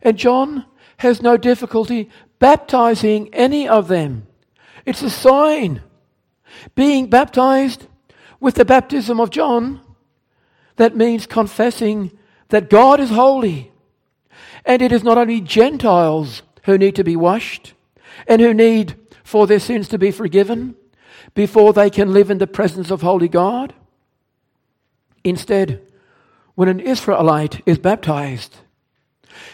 And 0.03 0.17
John 0.17 0.65
has 0.99 1.23
no 1.23 1.37
difficulty 1.37 2.11
baptizing 2.39 3.33
any 3.35 3.69
of 3.69 3.89
them. 3.89 4.27
It's 4.85 5.03
a 5.03 5.11
sign. 5.11 5.83
Being 6.75 7.09
baptized 7.09 7.87
with 8.41 8.55
the 8.55 8.65
baptism 8.65 9.21
of 9.21 9.31
John, 9.31 9.81
that 10.77 10.97
means 10.97 11.27
confessing 11.27 12.19
that 12.49 12.71
God 12.71 13.01
is 13.01 13.11
holy. 13.11 13.71
And 14.65 14.83
it 14.83 14.93
is 14.93 15.05
not 15.05 15.19
only 15.19 15.41
Gentiles 15.41 16.43
who 16.65 16.77
need 16.79 16.97
to 16.97 17.05
be 17.05 17.17
washed 17.17 17.75
and 18.27 18.41
who 18.41 18.53
need 18.53 18.97
for 19.23 19.47
their 19.47 19.61
sins 19.61 19.89
to 19.89 19.99
be 19.99 20.11
forgiven 20.11 20.75
before 21.35 21.73
they 21.73 21.91
can 21.91 22.13
live 22.13 22.31
in 22.31 22.39
the 22.39 22.47
presence 22.47 22.91
of 22.91 23.03
holy 23.03 23.29
God. 23.29 23.75
Instead, 25.23 25.87
when 26.55 26.69
an 26.69 26.81
Israelite 26.81 27.63
is 27.67 27.79
baptized, 27.79 28.57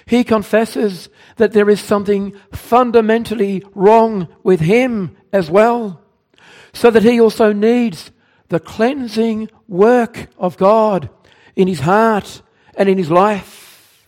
he 0.06 0.24
confesses 0.24 1.08
that 1.36 1.52
there 1.52 1.68
is 1.68 1.80
something 1.80 2.34
fundamentally 2.52 3.62
wrong 3.74 4.28
with 4.42 4.60
him 4.60 5.16
as 5.32 5.50
well, 5.50 6.02
so 6.72 6.90
that 6.90 7.02
he 7.02 7.20
also 7.20 7.52
needs 7.52 8.10
the 8.48 8.60
cleansing 8.60 9.50
work 9.66 10.28
of 10.38 10.56
God 10.56 11.10
in 11.56 11.68
his 11.68 11.80
heart 11.80 12.42
and 12.76 12.88
in 12.88 12.98
his 12.98 13.10
life. 13.10 14.06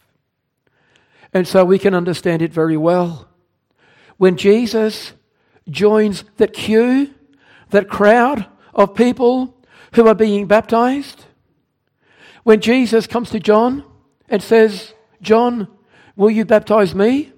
And 1.32 1.46
so 1.46 1.64
we 1.64 1.78
can 1.78 1.94
understand 1.94 2.42
it 2.42 2.52
very 2.52 2.76
well. 2.76 3.28
When 4.16 4.36
Jesus 4.36 5.12
joins 5.68 6.24
that 6.36 6.52
queue, 6.52 7.14
that 7.70 7.88
crowd 7.88 8.46
of 8.74 8.94
people 8.94 9.56
who 9.92 10.06
are 10.06 10.14
being 10.14 10.46
baptized, 10.46 11.24
when 12.44 12.60
Jesus 12.60 13.06
comes 13.06 13.30
to 13.30 13.40
John 13.40 13.84
and 14.28 14.42
says, 14.42 14.94
John, 15.20 15.68
will 16.16 16.30
you 16.30 16.44
baptize 16.44 16.94
me? 16.94 17.32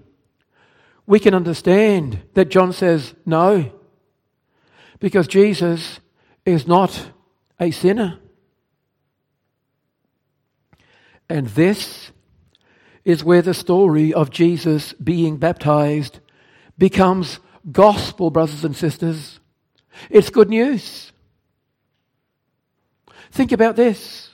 We 1.06 1.18
can 1.18 1.34
understand 1.34 2.22
that 2.34 2.50
John 2.50 2.72
says 2.72 3.14
no, 3.26 3.72
because 5.00 5.26
Jesus 5.26 6.00
is 6.44 6.66
not 6.66 7.10
a 7.58 7.70
sinner. 7.70 8.18
And 11.28 11.46
this 11.48 12.10
is 13.04 13.24
where 13.24 13.42
the 13.42 13.54
story 13.54 14.12
of 14.12 14.30
Jesus 14.30 14.92
being 14.94 15.36
baptized 15.36 16.20
becomes 16.76 17.38
gospel, 17.70 18.30
brothers 18.30 18.64
and 18.64 18.76
sisters. 18.76 19.40
It's 20.08 20.30
good 20.30 20.48
news. 20.48 21.12
Think 23.32 23.52
about 23.52 23.76
this 23.76 24.30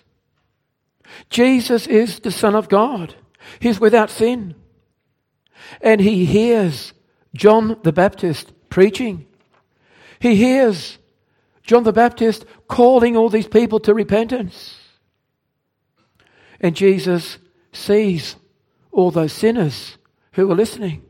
Jesus 1.30 1.86
is 1.86 2.20
the 2.20 2.30
Son 2.30 2.54
of 2.54 2.68
God, 2.68 3.14
He's 3.60 3.80
without 3.80 4.10
sin. 4.10 4.54
And 5.80 6.00
He 6.00 6.24
hears 6.24 6.92
John 7.34 7.78
the 7.82 7.92
Baptist 7.92 8.52
preaching. 8.70 9.26
He 10.20 10.36
hears 10.36 10.98
John 11.62 11.84
the 11.84 11.92
Baptist 11.92 12.44
calling 12.68 13.16
all 13.16 13.28
these 13.28 13.48
people 13.48 13.80
to 13.80 13.94
repentance. 13.94 14.76
And 16.60 16.74
Jesus 16.74 17.38
sees 17.72 18.36
all 18.90 19.10
those 19.10 19.32
sinners 19.32 19.98
who 20.32 20.50
are 20.50 20.54
listening. 20.54 21.02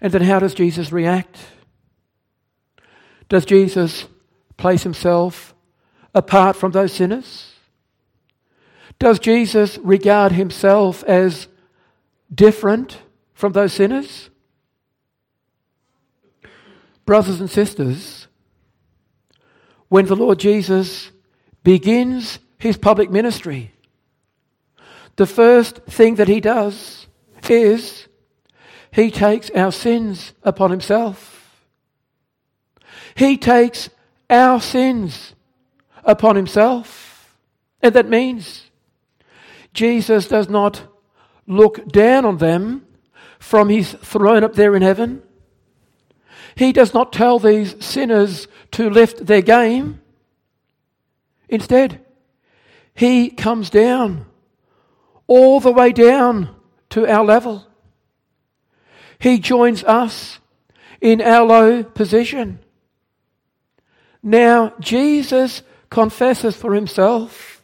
And 0.00 0.12
then 0.12 0.22
how 0.22 0.38
does 0.38 0.54
Jesus 0.54 0.92
react? 0.92 1.38
Does 3.28 3.44
Jesus 3.44 4.06
place 4.56 4.82
himself 4.82 5.54
apart 6.14 6.56
from 6.56 6.72
those 6.72 6.92
sinners? 6.92 7.49
Does 9.00 9.18
Jesus 9.18 9.78
regard 9.78 10.32
himself 10.32 11.02
as 11.04 11.48
different 12.32 12.98
from 13.32 13.52
those 13.52 13.72
sinners? 13.72 14.28
Brothers 17.06 17.40
and 17.40 17.50
sisters, 17.50 18.28
when 19.88 20.04
the 20.04 20.14
Lord 20.14 20.38
Jesus 20.38 21.10
begins 21.64 22.38
his 22.58 22.76
public 22.76 23.10
ministry, 23.10 23.72
the 25.16 25.26
first 25.26 25.76
thing 25.86 26.16
that 26.16 26.28
he 26.28 26.40
does 26.40 27.06
is 27.48 28.06
he 28.92 29.10
takes 29.10 29.50
our 29.50 29.72
sins 29.72 30.34
upon 30.42 30.70
himself. 30.70 31.64
He 33.14 33.38
takes 33.38 33.88
our 34.28 34.60
sins 34.60 35.34
upon 36.04 36.36
himself. 36.36 37.38
And 37.82 37.94
that 37.94 38.08
means 38.08 38.69
Jesus 39.72 40.28
does 40.28 40.48
not 40.48 40.82
look 41.46 41.88
down 41.88 42.24
on 42.24 42.38
them 42.38 42.86
from 43.38 43.68
his 43.68 43.92
throne 43.92 44.44
up 44.44 44.54
there 44.54 44.76
in 44.76 44.82
heaven. 44.82 45.22
He 46.54 46.72
does 46.72 46.92
not 46.92 47.12
tell 47.12 47.38
these 47.38 47.74
sinners 47.84 48.48
to 48.72 48.90
lift 48.90 49.26
their 49.26 49.42
game. 49.42 50.00
Instead, 51.48 52.04
he 52.94 53.30
comes 53.30 53.70
down, 53.70 54.26
all 55.26 55.60
the 55.60 55.72
way 55.72 55.92
down 55.92 56.54
to 56.90 57.06
our 57.06 57.24
level. 57.24 57.66
He 59.18 59.38
joins 59.38 59.84
us 59.84 60.38
in 61.00 61.20
our 61.20 61.46
low 61.46 61.82
position. 61.82 62.58
Now, 64.22 64.74
Jesus 64.80 65.62
confesses 65.88 66.56
for 66.56 66.74
himself 66.74 67.59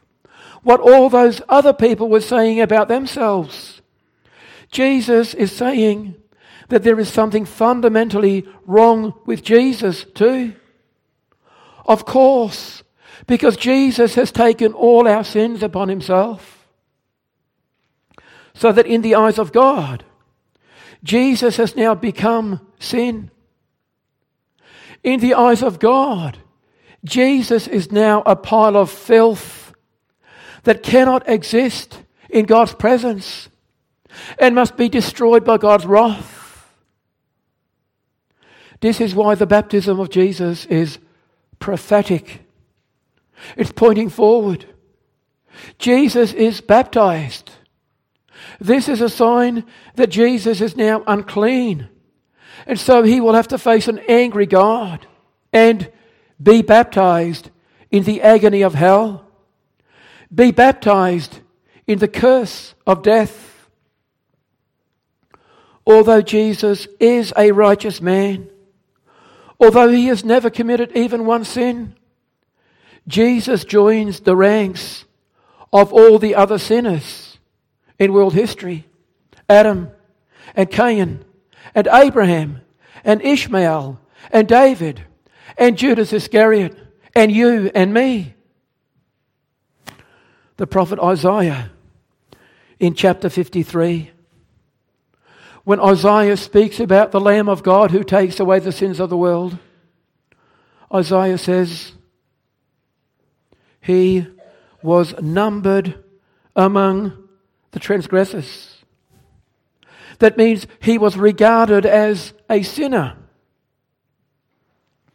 what 0.67 0.81
all 0.81 1.09
those 1.09 1.41
other 1.49 1.73
people 1.73 2.09
were 2.09 2.21
saying 2.21 2.61
about 2.61 2.89
themselves. 2.89 3.81
Jesus 4.73 5.33
is 5.33 5.53
saying 5.53 6.17
that 6.71 6.83
there 6.83 6.99
is 6.99 7.09
something 7.09 7.45
fundamentally 7.45 8.45
wrong 8.67 9.15
with 9.27 9.45
Jesus, 9.45 10.03
too. 10.03 10.55
Of 11.87 12.05
course, 12.05 12.83
because 13.29 13.57
Jesus 13.57 14.17
has 14.17 14.33
taken 14.33 14.73
all 14.73 15.07
our 15.07 15.23
sins 15.23 15.63
upon 15.63 15.89
himself. 15.89 16.67
So 18.53 18.73
that 18.73 18.89
in 18.89 19.03
the 19.03 19.15
eyes 19.15 19.39
of 19.39 19.53
God, 19.53 20.05
Jesus 21.05 21.59
has 21.59 21.77
now 21.77 21.95
become 21.95 22.67
sin. 22.81 23.31
In 25.05 25.21
the 25.21 25.35
eyes 25.35 25.63
of 25.63 25.79
God, 25.79 26.39
Jesus 27.05 27.69
is 27.69 27.93
now 27.93 28.25
a 28.27 28.35
pile 28.35 28.77
of 28.77 28.91
filth 28.91 29.56
that 30.67 30.83
cannot 30.83 31.29
exist 31.29 32.03
in 32.29 32.45
God's 32.45 32.75
presence 32.75 33.49
and 34.37 34.53
must 34.53 34.77
be 34.77 34.89
destroyed 34.89 35.45
by 35.45 35.59
God's 35.59 35.87
wrath. 35.87 36.69
This 38.81 39.01
is 39.01 39.15
why 39.15 39.37
the 39.37 39.47
baptism 39.47 40.01
of 40.01 40.11
Jesus 40.11 40.67
is 40.67 40.99
prophetic. 41.61 42.41
It's 43.57 43.71
pointing 43.71 44.09
forward. 44.09 44.67
Jesus 45.79 46.33
is 46.33 46.61
baptized. 46.61 47.53
This 48.61 48.89
is 48.89 49.01
a 49.01 49.09
sign 49.09 49.65
that 49.95 50.11
Jesus 50.11 50.61
is 50.61 50.77
now 50.77 51.05
unclean. 51.07 51.89
And 52.67 52.79
so 52.79 53.05
he 53.05 53.21
will 53.21 53.35
have 53.35 53.49
to 53.49 53.59
face 53.59 53.87
an 53.87 54.01
angry 54.09 54.47
God 54.47 55.07
and 55.53 55.91
be 56.43 56.63
baptized 56.63 57.51
in 57.93 58.03
the 58.03 58.21
agony 58.21 58.63
of 58.63 58.75
hell, 58.75 59.26
be 60.37 60.53
baptized 60.53 61.41
in 61.87 61.99
the 61.99 62.09
curse 62.09 62.75
of 62.87 63.03
death. 63.03 63.69
Although 65.87 66.21
Jesus 66.21 66.87
is 67.01 67.33
a 67.37 67.53
righteous 67.53 68.01
man, 68.01 68.49
although 69.59 69.89
he 69.89 70.07
has 70.07 70.25
never 70.25 70.51
committed 70.51 70.93
even 70.95 71.25
one 71.25 71.45
sin, 71.45 71.95
Jesus 73.09 73.65
joins 73.65 74.21
the 74.21 74.37
ranks 74.37 75.05
of 75.73 75.93
all 75.93 76.19
the 76.19 76.35
other 76.35 76.59
sinners 76.59 77.39
in 77.99 78.13
world 78.13 78.35
history 78.35 78.87
Adam 79.49 79.91
and 80.55 80.71
Cain 80.71 81.25
and 81.75 81.89
Abraham 81.91 82.61
and 83.05 83.23
Ishmael 83.23 84.01
and 84.33 84.49
David 84.49 85.05
and 85.57 85.79
Judas 85.79 86.13
Iscariot 86.13 86.77
and 87.15 87.31
you 87.31 87.71
and 87.75 87.95
me. 87.95 88.36
The 90.57 90.67
prophet 90.67 90.99
Isaiah 90.99 91.71
in 92.79 92.95
chapter 92.95 93.29
53. 93.29 94.11
When 95.65 95.81
Isaiah 95.81 96.37
speaks 96.37 96.79
about 96.81 97.11
the 97.11 97.21
Lamb 97.21 97.49
of 97.49 97.63
God 97.63 97.91
who 97.91 98.05
takes 98.05 98.39
away 98.39 98.61
the 98.61 98.73
sins 98.73 99.01
of 99.01 99.11
the 99.11 99.17
world, 99.17 99.59
Isaiah 100.93 101.39
says, 101.39 101.93
He 103.81 104.27
was 104.83 105.21
numbered 105.21 106.03
among 106.55 107.29
the 107.73 107.81
transgressors. 107.81 108.85
That 110.21 110.39
means 110.39 110.67
he 110.81 110.97
was 110.97 111.17
regarded 111.17 111.85
as 111.85 112.33
a 112.49 112.63
sinner. 112.63 113.17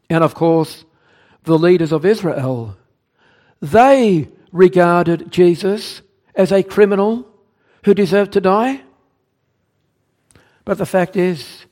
And 0.09 0.23
of 0.23 0.35
course, 0.35 0.85
the 1.43 1.57
leaders 1.57 1.91
of 1.91 2.05
Israel, 2.05 2.77
they 3.61 4.29
regarded 4.51 5.31
Jesus 5.31 6.01
as 6.35 6.51
a 6.51 6.63
criminal 6.63 7.27
who 7.85 7.93
deserved 7.93 8.33
to 8.33 8.41
die. 8.41 8.81
But 10.65 10.77
the 10.77 10.85
fact 10.85 11.15
is, 11.15 11.65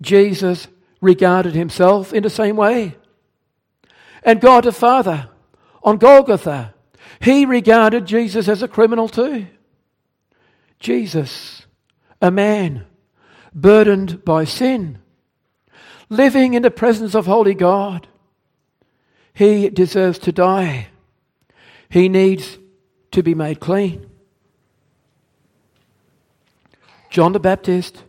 Jesus 0.00 0.68
regarded 1.00 1.54
himself 1.54 2.12
in 2.12 2.22
the 2.22 2.30
same 2.30 2.56
way. 2.56 2.96
And 4.22 4.40
God 4.40 4.64
the 4.64 4.72
Father 4.72 5.28
on 5.82 5.98
Golgotha, 5.98 6.74
he 7.20 7.44
regarded 7.44 8.06
Jesus 8.06 8.48
as 8.48 8.62
a 8.62 8.68
criminal 8.68 9.08
too. 9.08 9.46
Jesus, 10.78 11.66
a 12.20 12.30
man 12.30 12.84
burdened 13.54 14.24
by 14.24 14.44
sin, 14.44 14.98
living 16.08 16.54
in 16.54 16.62
the 16.62 16.70
presence 16.70 17.14
of 17.14 17.26
Holy 17.26 17.54
God, 17.54 18.06
he 19.32 19.68
deserves 19.68 20.18
to 20.20 20.32
die. 20.32 20.88
He 21.88 22.08
needs 22.08 22.58
to 23.12 23.22
be 23.22 23.34
made 23.34 23.60
clean. 23.60 24.08
John 27.10 27.32
the 27.32 27.40
Baptist 27.40 28.04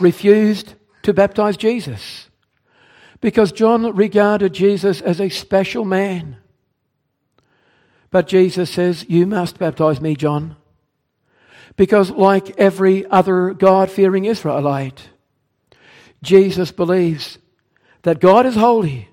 refused 0.00 0.74
to 1.02 1.12
baptize 1.12 1.56
Jesus 1.56 2.28
because 3.20 3.52
John 3.52 3.94
regarded 3.94 4.52
Jesus 4.52 5.00
as 5.00 5.20
a 5.20 5.28
special 5.28 5.84
man. 5.84 6.36
But 8.10 8.28
Jesus 8.28 8.70
says, 8.70 9.06
You 9.08 9.26
must 9.26 9.58
baptize 9.58 10.00
me, 10.00 10.14
John. 10.14 10.56
Because, 11.76 12.10
like 12.10 12.58
every 12.58 13.06
other 13.06 13.54
God 13.54 13.90
fearing 13.90 14.26
Israelite, 14.26 15.08
Jesus 16.22 16.70
believes 16.70 17.38
that 18.02 18.20
God 18.20 18.44
is 18.44 18.54
holy 18.54 19.08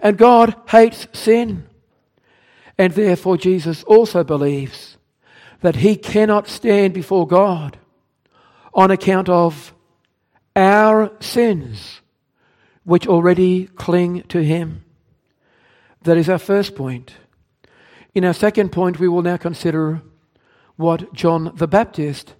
and 0.00 0.18
God 0.18 0.54
hates 0.68 1.06
sin. 1.12 1.66
And 2.80 2.94
therefore, 2.94 3.36
Jesus 3.36 3.82
also 3.82 4.24
believes 4.24 4.96
that 5.60 5.76
he 5.76 5.96
cannot 5.96 6.48
stand 6.48 6.94
before 6.94 7.26
God 7.26 7.76
on 8.72 8.90
account 8.90 9.28
of 9.28 9.74
our 10.56 11.12
sins, 11.20 12.00
which 12.84 13.06
already 13.06 13.66
cling 13.66 14.22
to 14.28 14.42
him. 14.42 14.82
That 16.04 16.16
is 16.16 16.30
our 16.30 16.38
first 16.38 16.74
point. 16.74 17.16
In 18.14 18.24
our 18.24 18.32
second 18.32 18.72
point, 18.72 18.98
we 18.98 19.08
will 19.08 19.20
now 19.20 19.36
consider 19.36 20.00
what 20.76 21.12
John 21.12 21.52
the 21.54 21.68
Baptist 21.68 22.34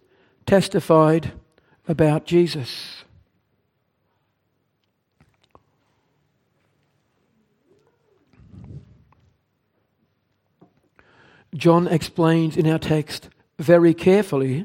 testified 0.46 1.32
about 1.86 2.24
Jesus. 2.24 2.99
John 11.60 11.86
explains 11.88 12.56
in 12.56 12.66
our 12.66 12.78
text 12.78 13.28
very 13.58 13.92
carefully 13.92 14.64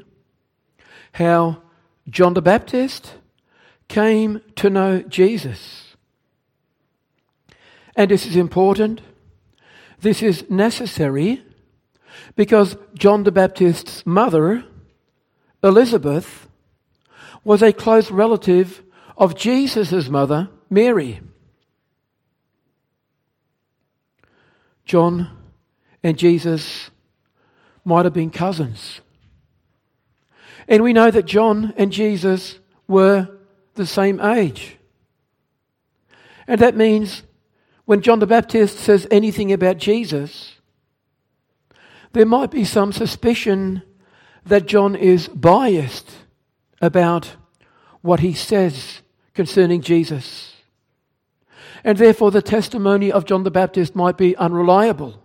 how 1.12 1.62
John 2.08 2.32
the 2.32 2.40
Baptist 2.40 3.16
came 3.86 4.40
to 4.56 4.70
know 4.70 5.02
Jesus. 5.02 5.94
And 7.94 8.10
this 8.10 8.24
is 8.24 8.34
important. 8.34 9.02
This 10.00 10.22
is 10.22 10.48
necessary 10.48 11.44
because 12.34 12.78
John 12.94 13.24
the 13.24 13.32
Baptist's 13.32 14.06
mother, 14.06 14.64
Elizabeth, 15.62 16.48
was 17.44 17.62
a 17.62 17.74
close 17.74 18.10
relative 18.10 18.82
of 19.18 19.36
Jesus' 19.36 20.08
mother, 20.08 20.48
Mary. 20.70 21.20
John 24.86 25.36
and 26.06 26.16
Jesus 26.16 26.88
might 27.84 28.04
have 28.04 28.14
been 28.14 28.30
cousins. 28.30 29.00
And 30.68 30.84
we 30.84 30.92
know 30.92 31.10
that 31.10 31.24
John 31.24 31.74
and 31.76 31.90
Jesus 31.90 32.60
were 32.86 33.28
the 33.74 33.86
same 33.86 34.20
age. 34.20 34.76
And 36.46 36.60
that 36.60 36.76
means 36.76 37.24
when 37.86 38.02
John 38.02 38.20
the 38.20 38.26
Baptist 38.28 38.78
says 38.78 39.08
anything 39.10 39.52
about 39.52 39.78
Jesus, 39.78 40.54
there 42.12 42.24
might 42.24 42.52
be 42.52 42.64
some 42.64 42.92
suspicion 42.92 43.82
that 44.44 44.66
John 44.66 44.94
is 44.94 45.26
biased 45.26 46.08
about 46.80 47.34
what 48.00 48.20
he 48.20 48.32
says 48.32 49.02
concerning 49.34 49.80
Jesus. 49.80 50.54
And 51.82 51.98
therefore, 51.98 52.30
the 52.30 52.42
testimony 52.42 53.10
of 53.10 53.24
John 53.24 53.42
the 53.42 53.50
Baptist 53.50 53.96
might 53.96 54.16
be 54.16 54.36
unreliable. 54.36 55.20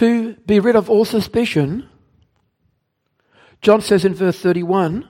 To 0.00 0.32
be 0.46 0.60
rid 0.60 0.76
of 0.76 0.88
all 0.88 1.04
suspicion, 1.04 1.86
John 3.60 3.82
says 3.82 4.06
in 4.06 4.14
verse 4.14 4.40
31, 4.40 5.06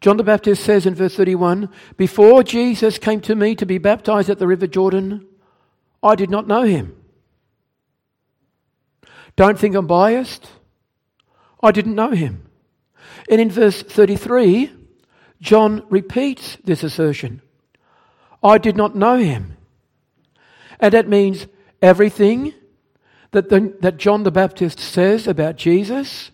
John 0.00 0.16
the 0.16 0.24
Baptist 0.24 0.64
says 0.64 0.84
in 0.84 0.96
verse 0.96 1.14
31, 1.14 1.68
Before 1.96 2.42
Jesus 2.42 2.98
came 2.98 3.20
to 3.20 3.36
me 3.36 3.54
to 3.54 3.64
be 3.64 3.78
baptized 3.78 4.28
at 4.30 4.40
the 4.40 4.48
river 4.48 4.66
Jordan, 4.66 5.24
I 6.02 6.16
did 6.16 6.28
not 6.28 6.48
know 6.48 6.62
him. 6.62 6.96
Don't 9.36 9.56
think 9.56 9.76
I'm 9.76 9.86
biased. 9.86 10.48
I 11.62 11.70
didn't 11.70 11.94
know 11.94 12.10
him. 12.10 12.48
And 13.30 13.40
in 13.40 13.48
verse 13.48 13.80
33, 13.80 14.72
John 15.40 15.86
repeats 15.88 16.58
this 16.64 16.82
assertion 16.82 17.42
I 18.42 18.58
did 18.58 18.76
not 18.76 18.96
know 18.96 19.18
him. 19.18 19.56
And 20.80 20.92
that 20.92 21.08
means 21.08 21.46
everything 21.80 22.54
that, 23.32 23.48
the, 23.48 23.74
that 23.80 23.96
John 23.96 24.22
the 24.22 24.30
Baptist 24.30 24.78
says 24.78 25.26
about 25.26 25.56
Jesus 25.56 26.30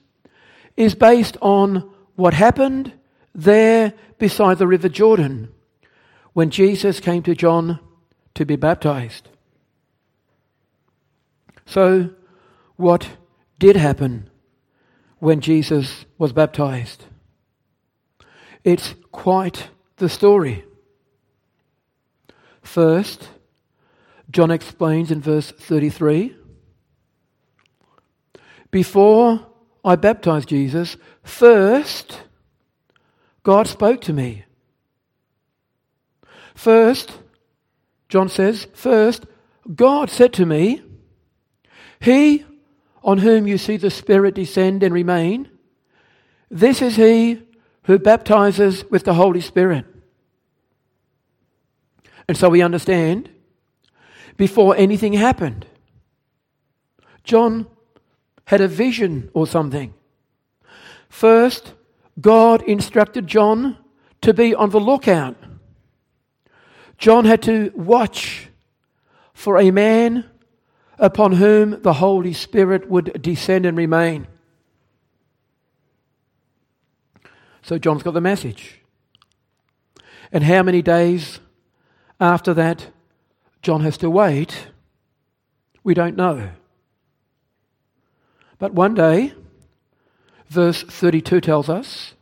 is 0.77 0.95
based 0.95 1.37
on 1.41 1.91
what 2.17 2.35
happened 2.35 2.93
there 3.35 3.95
beside 4.19 4.59
the 4.59 4.67
river 4.67 4.89
Jordan 4.89 5.49
when 6.33 6.51
Jesus 6.51 7.01
came 7.01 7.23
to 7.23 7.35
John 7.35 7.81
to 8.35 8.45
be 8.45 8.57
baptized. 8.57 9.29
So, 11.67 12.11
what 12.77 13.09
did 13.59 13.77
happen 13.77 14.31
when 15.19 15.41
Jesus 15.41 16.05
was 16.17 16.33
baptized? 16.33 17.05
It's 18.65 18.95
quite 19.13 19.69
the 19.97 20.09
story. 20.09 20.65
First, 22.63 23.29
John 24.31 24.51
explains 24.51 25.11
in 25.11 25.21
verse 25.21 25.51
33 25.51 26.37
before 28.71 29.47
I 29.85 29.97
baptized 29.97 30.49
Jesus, 30.49 30.97
first, 31.23 32.23
God 33.43 33.67
spoke 33.67 34.01
to 34.03 34.13
me. 34.13 34.45
First, 36.55 37.19
John 38.09 38.29
says, 38.29 38.67
first, 38.75 39.27
God 39.75 40.11
said 40.11 40.33
to 40.35 40.47
me, 40.47 40.83
He 42.01 42.45
on 43.03 43.19
whom 43.19 43.47
you 43.47 43.59
see 43.59 43.77
the 43.77 43.91
Spirit 43.91 44.35
descend 44.35 44.83
and 44.83 44.93
remain, 44.93 45.49
this 46.51 46.83
is 46.83 46.97
He 46.97 47.43
who 47.85 47.99
baptizes 47.99 48.85
with 48.91 49.05
the 49.05 49.15
Holy 49.15 49.41
Spirit. 49.41 49.87
And 52.27 52.37
so 52.37 52.51
we 52.51 52.61
understand, 52.61 53.31
before 54.37 54.77
anything 54.77 55.15
happened, 55.15 55.67
John 57.25 57.67
had 58.49 58.63
a 58.63 58.69
vision 58.69 59.31
or 59.35 59.47
something. 59.47 59.93
First, 61.11 61.75
God 62.19 62.63
instructed 62.63 63.27
John 63.27 63.77
to 64.23 64.33
be 64.33 64.55
on 64.55 64.71
the 64.71 64.81
lookout. 64.81 65.37
John 66.97 67.27
had 67.27 67.43
to 67.43 67.71
watch 67.75 68.49
for 69.35 69.59
a 69.59 69.71
man 69.71 70.25
upon 70.99 71.33
whom 71.33 71.83
the 71.83 71.93
Holy 71.93 72.33
Spirit 72.33 72.89
would 72.89 73.21
descend 73.21 73.67
and 73.67 73.77
remain. 73.77 74.27
So 77.61 77.77
John's 77.77 78.03
got 78.03 78.15
the 78.15 78.23
message. 78.23 78.81
And 80.33 80.43
how 80.43 80.63
many 80.63 80.81
days 80.81 81.41
after 82.19 82.55
that 82.55 82.87
John 83.61 83.83
has 83.83 83.99
to 83.99 84.09
wait 84.09 84.69
We 85.85 85.93
don't 85.93 86.17
know. 86.17 86.51
But 88.59 88.75
one 88.75 88.95
day, 88.95 89.35
verse 90.49 90.83
32 90.83 91.41
tells 91.41 91.69
us, 91.69 92.15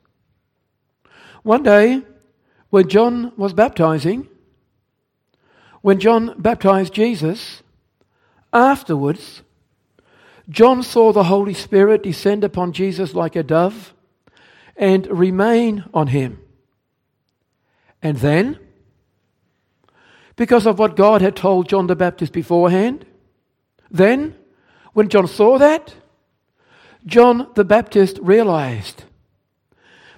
one 1.42 1.62
day 1.62 2.02
when 2.70 2.88
John 2.88 3.32
was 3.36 3.52
baptizing, 3.52 4.28
when 5.80 6.00
John 6.00 6.34
baptized 6.36 6.92
Jesus, 6.92 7.62
afterwards, 8.52 9.42
John 10.48 10.82
saw 10.82 11.12
the 11.12 11.24
Holy 11.24 11.54
Spirit 11.54 12.02
descend 12.02 12.44
upon 12.44 12.72
Jesus 12.72 13.14
like 13.14 13.36
a 13.36 13.42
dove 13.42 13.94
and 14.76 15.06
remain 15.06 15.84
on 15.94 16.08
him. 16.08 16.40
And 18.02 18.18
then, 18.18 18.58
because 20.36 20.66
of 20.66 20.78
what 20.78 20.96
God 20.96 21.22
had 21.22 21.34
told 21.34 21.68
John 21.68 21.86
the 21.86 21.96
Baptist 21.96 22.32
beforehand, 22.32 23.06
then, 23.90 24.34
when 24.92 25.08
John 25.08 25.26
saw 25.26 25.58
that, 25.58 25.94
John 27.06 27.48
the 27.54 27.64
Baptist 27.64 28.18
realized 28.20 29.04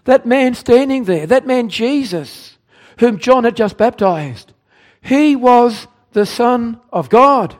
that 0.04 0.24
man 0.24 0.54
standing 0.54 1.04
there, 1.04 1.26
that 1.26 1.46
man 1.46 1.68
Jesus, 1.68 2.56
whom 2.98 3.18
John 3.18 3.44
had 3.44 3.56
just 3.56 3.76
baptized, 3.76 4.52
he 5.02 5.36
was 5.36 5.86
the 6.12 6.24
Son 6.26 6.80
of 6.90 7.10
God. 7.10 7.56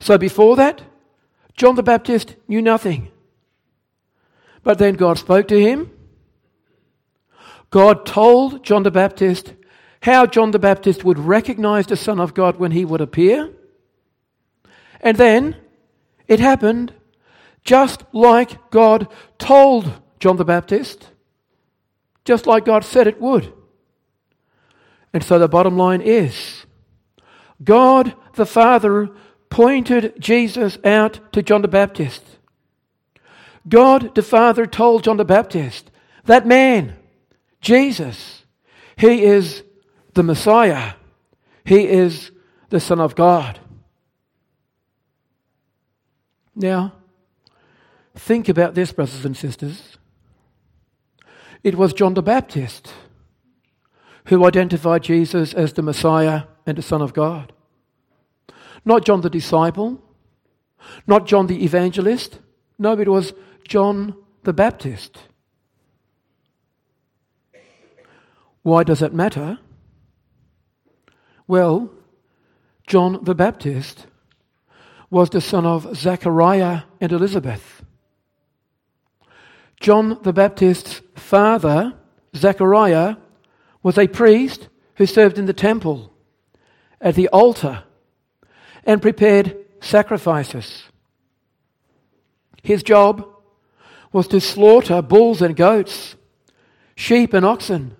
So 0.00 0.16
before 0.16 0.56
that, 0.56 0.82
John 1.56 1.74
the 1.74 1.82
Baptist 1.82 2.36
knew 2.46 2.62
nothing. 2.62 3.10
But 4.62 4.78
then 4.78 4.94
God 4.94 5.18
spoke 5.18 5.48
to 5.48 5.60
him. 5.60 5.90
God 7.70 8.06
told 8.06 8.64
John 8.64 8.84
the 8.84 8.90
Baptist 8.90 9.54
how 10.00 10.26
John 10.26 10.52
the 10.52 10.58
Baptist 10.58 11.04
would 11.04 11.18
recognize 11.18 11.86
the 11.86 11.96
Son 11.96 12.20
of 12.20 12.34
God 12.34 12.56
when 12.56 12.70
he 12.70 12.84
would 12.84 13.00
appear. 13.00 13.50
And 15.00 15.16
then 15.16 15.56
it 16.28 16.40
happened 16.40 16.92
just 17.64 18.04
like 18.12 18.70
God 18.70 19.08
told 19.38 20.00
John 20.20 20.36
the 20.36 20.44
Baptist, 20.44 21.08
just 22.24 22.46
like 22.46 22.64
God 22.64 22.84
said 22.84 23.06
it 23.06 23.20
would. 23.20 23.52
And 25.12 25.24
so 25.24 25.38
the 25.38 25.48
bottom 25.48 25.76
line 25.76 26.00
is 26.00 26.66
God 27.64 28.14
the 28.34 28.46
Father 28.46 29.08
pointed 29.50 30.14
Jesus 30.18 30.78
out 30.84 31.32
to 31.32 31.42
John 31.42 31.62
the 31.62 31.68
Baptist. 31.68 32.22
God 33.68 34.14
the 34.14 34.22
Father 34.22 34.66
told 34.66 35.04
John 35.04 35.16
the 35.16 35.24
Baptist, 35.24 35.90
that 36.24 36.46
man, 36.46 36.96
Jesus, 37.60 38.44
he 38.96 39.22
is 39.24 39.62
the 40.14 40.22
Messiah. 40.22 40.92
He 41.64 41.86
is 41.86 42.30
the 42.70 42.80
Son 42.80 43.00
of 43.00 43.14
God. 43.14 43.58
Now, 46.58 46.92
think 48.16 48.48
about 48.48 48.74
this, 48.74 48.90
brothers 48.90 49.24
and 49.24 49.36
sisters. 49.36 49.96
It 51.62 51.76
was 51.76 51.92
John 51.92 52.14
the 52.14 52.22
Baptist 52.22 52.92
who 54.26 54.44
identified 54.44 55.04
Jesus 55.04 55.54
as 55.54 55.74
the 55.74 55.82
Messiah 55.82 56.42
and 56.66 56.76
the 56.76 56.82
Son 56.82 57.00
of 57.00 57.14
God. 57.14 57.52
Not 58.84 59.04
John 59.04 59.20
the 59.20 59.30
disciple, 59.30 60.02
not 61.06 61.28
John 61.28 61.46
the 61.46 61.64
evangelist. 61.64 62.40
No, 62.76 62.98
it 62.98 63.08
was 63.08 63.34
John 63.62 64.16
the 64.42 64.52
Baptist. 64.52 65.16
Why 68.62 68.82
does 68.82 69.00
it 69.00 69.14
matter? 69.14 69.60
Well, 71.46 71.92
John 72.84 73.20
the 73.22 73.34
Baptist 73.36 74.07
was 75.10 75.30
the 75.30 75.40
son 75.40 75.64
of 75.64 75.96
Zachariah 75.96 76.82
and 77.00 77.12
Elizabeth. 77.12 77.82
John 79.80 80.18
the 80.22 80.32
Baptist's 80.32 81.00
father, 81.14 81.94
Zachariah, 82.36 83.16
was 83.82 83.96
a 83.96 84.08
priest 84.08 84.68
who 84.96 85.06
served 85.06 85.38
in 85.38 85.46
the 85.46 85.52
temple 85.52 86.12
at 87.00 87.14
the 87.14 87.28
altar 87.28 87.84
and 88.84 89.00
prepared 89.00 89.56
sacrifices. 89.80 90.84
His 92.62 92.82
job 92.82 93.26
was 94.12 94.26
to 94.28 94.40
slaughter 94.40 95.00
bulls 95.00 95.40
and 95.40 95.54
goats, 95.54 96.16
sheep 96.96 97.32
and 97.32 97.46
oxen, 97.46 97.96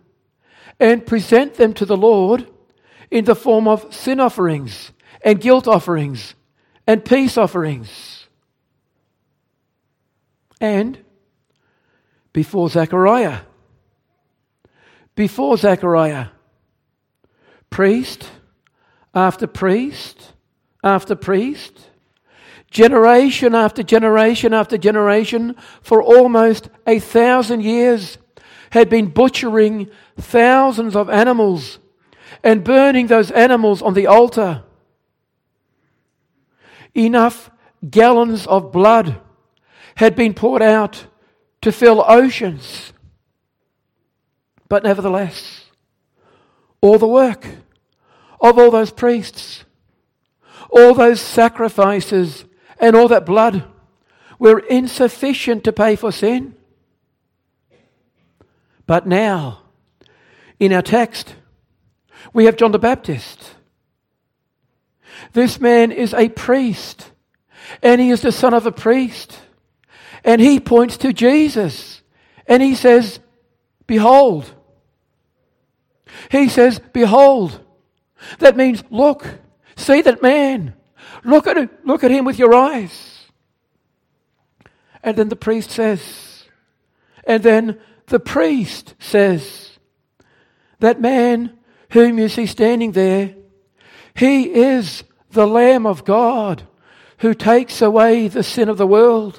and 0.80 1.06
present 1.06 1.54
them 1.54 1.74
to 1.74 1.84
the 1.84 1.96
Lord 1.96 2.48
in 3.10 3.24
the 3.24 3.36
form 3.36 3.68
of 3.68 3.94
sin 3.94 4.20
offerings 4.20 4.92
and 5.22 5.40
guilt 5.40 5.66
offerings 5.66 6.34
and 6.88 7.04
peace 7.04 7.36
offerings. 7.36 8.26
And 10.58 10.98
before 12.32 12.70
Zechariah, 12.70 13.40
before 15.14 15.58
Zechariah, 15.58 16.28
priest 17.68 18.30
after 19.14 19.46
priest 19.46 20.32
after 20.82 21.14
priest, 21.14 21.90
generation 22.70 23.54
after 23.54 23.82
generation 23.82 24.54
after 24.54 24.78
generation, 24.78 25.56
for 25.82 26.02
almost 26.02 26.70
a 26.86 26.98
thousand 26.98 27.62
years, 27.64 28.16
had 28.70 28.88
been 28.88 29.08
butchering 29.10 29.90
thousands 30.16 30.96
of 30.96 31.10
animals 31.10 31.80
and 32.42 32.64
burning 32.64 33.08
those 33.08 33.30
animals 33.30 33.82
on 33.82 33.92
the 33.92 34.06
altar 34.06 34.64
enough 36.94 37.50
gallons 37.88 38.46
of 38.46 38.72
blood 38.72 39.20
had 39.96 40.14
been 40.14 40.34
poured 40.34 40.62
out 40.62 41.06
to 41.60 41.72
fill 41.72 42.04
oceans. 42.06 42.92
But 44.68 44.84
nevertheless, 44.84 45.66
all 46.80 46.98
the 46.98 47.08
work 47.08 47.46
of 48.40 48.58
all 48.58 48.70
those 48.70 48.90
priests, 48.90 49.64
all 50.70 50.94
those 50.94 51.20
sacrifices, 51.20 52.44
and 52.78 52.94
all 52.94 53.08
that 53.08 53.26
blood 53.26 53.64
were 54.38 54.60
insufficient 54.60 55.64
to 55.64 55.72
pay 55.72 55.96
for 55.96 56.12
sin. 56.12 56.54
But 58.86 59.06
now, 59.06 59.62
in 60.60 60.72
our 60.72 60.82
text, 60.82 61.34
we 62.32 62.44
have 62.44 62.56
John 62.56 62.72
the 62.72 62.78
Baptist 62.78 63.54
this 65.32 65.60
man 65.60 65.92
is 65.92 66.14
a 66.14 66.28
priest, 66.28 67.10
and 67.82 68.00
he 68.00 68.10
is 68.10 68.22
the 68.22 68.32
son 68.32 68.54
of 68.54 68.66
a 68.66 68.72
priest. 68.72 69.38
And 70.24 70.40
he 70.40 70.60
points 70.60 70.96
to 70.98 71.12
Jesus, 71.12 72.02
and 72.46 72.62
he 72.62 72.74
says, 72.74 73.20
Behold. 73.86 74.52
He 76.30 76.48
says, 76.48 76.80
Behold. 76.92 77.64
That 78.40 78.56
means, 78.56 78.82
look, 78.90 79.26
see 79.76 80.02
that 80.02 80.22
man. 80.22 80.74
Look 81.24 81.46
at 81.46 81.56
it, 81.56 81.86
look 81.86 82.04
at 82.04 82.10
him 82.10 82.24
with 82.24 82.38
your 82.38 82.54
eyes. 82.54 83.26
And 85.02 85.16
then 85.16 85.28
the 85.28 85.36
priest 85.36 85.70
says, 85.70 86.44
and 87.24 87.42
then 87.42 87.78
the 88.06 88.20
priest 88.20 88.94
says, 88.98 89.78
that 90.80 91.00
man 91.00 91.58
whom 91.90 92.18
you 92.18 92.28
see 92.28 92.46
standing 92.46 92.92
there, 92.92 93.34
he 94.14 94.44
is 94.52 95.04
the 95.38 95.46
Lamb 95.46 95.86
of 95.86 96.04
God 96.04 96.64
who 97.18 97.32
takes 97.32 97.80
away 97.80 98.26
the 98.26 98.42
sin 98.42 98.68
of 98.68 98.76
the 98.76 98.88
world. 98.88 99.38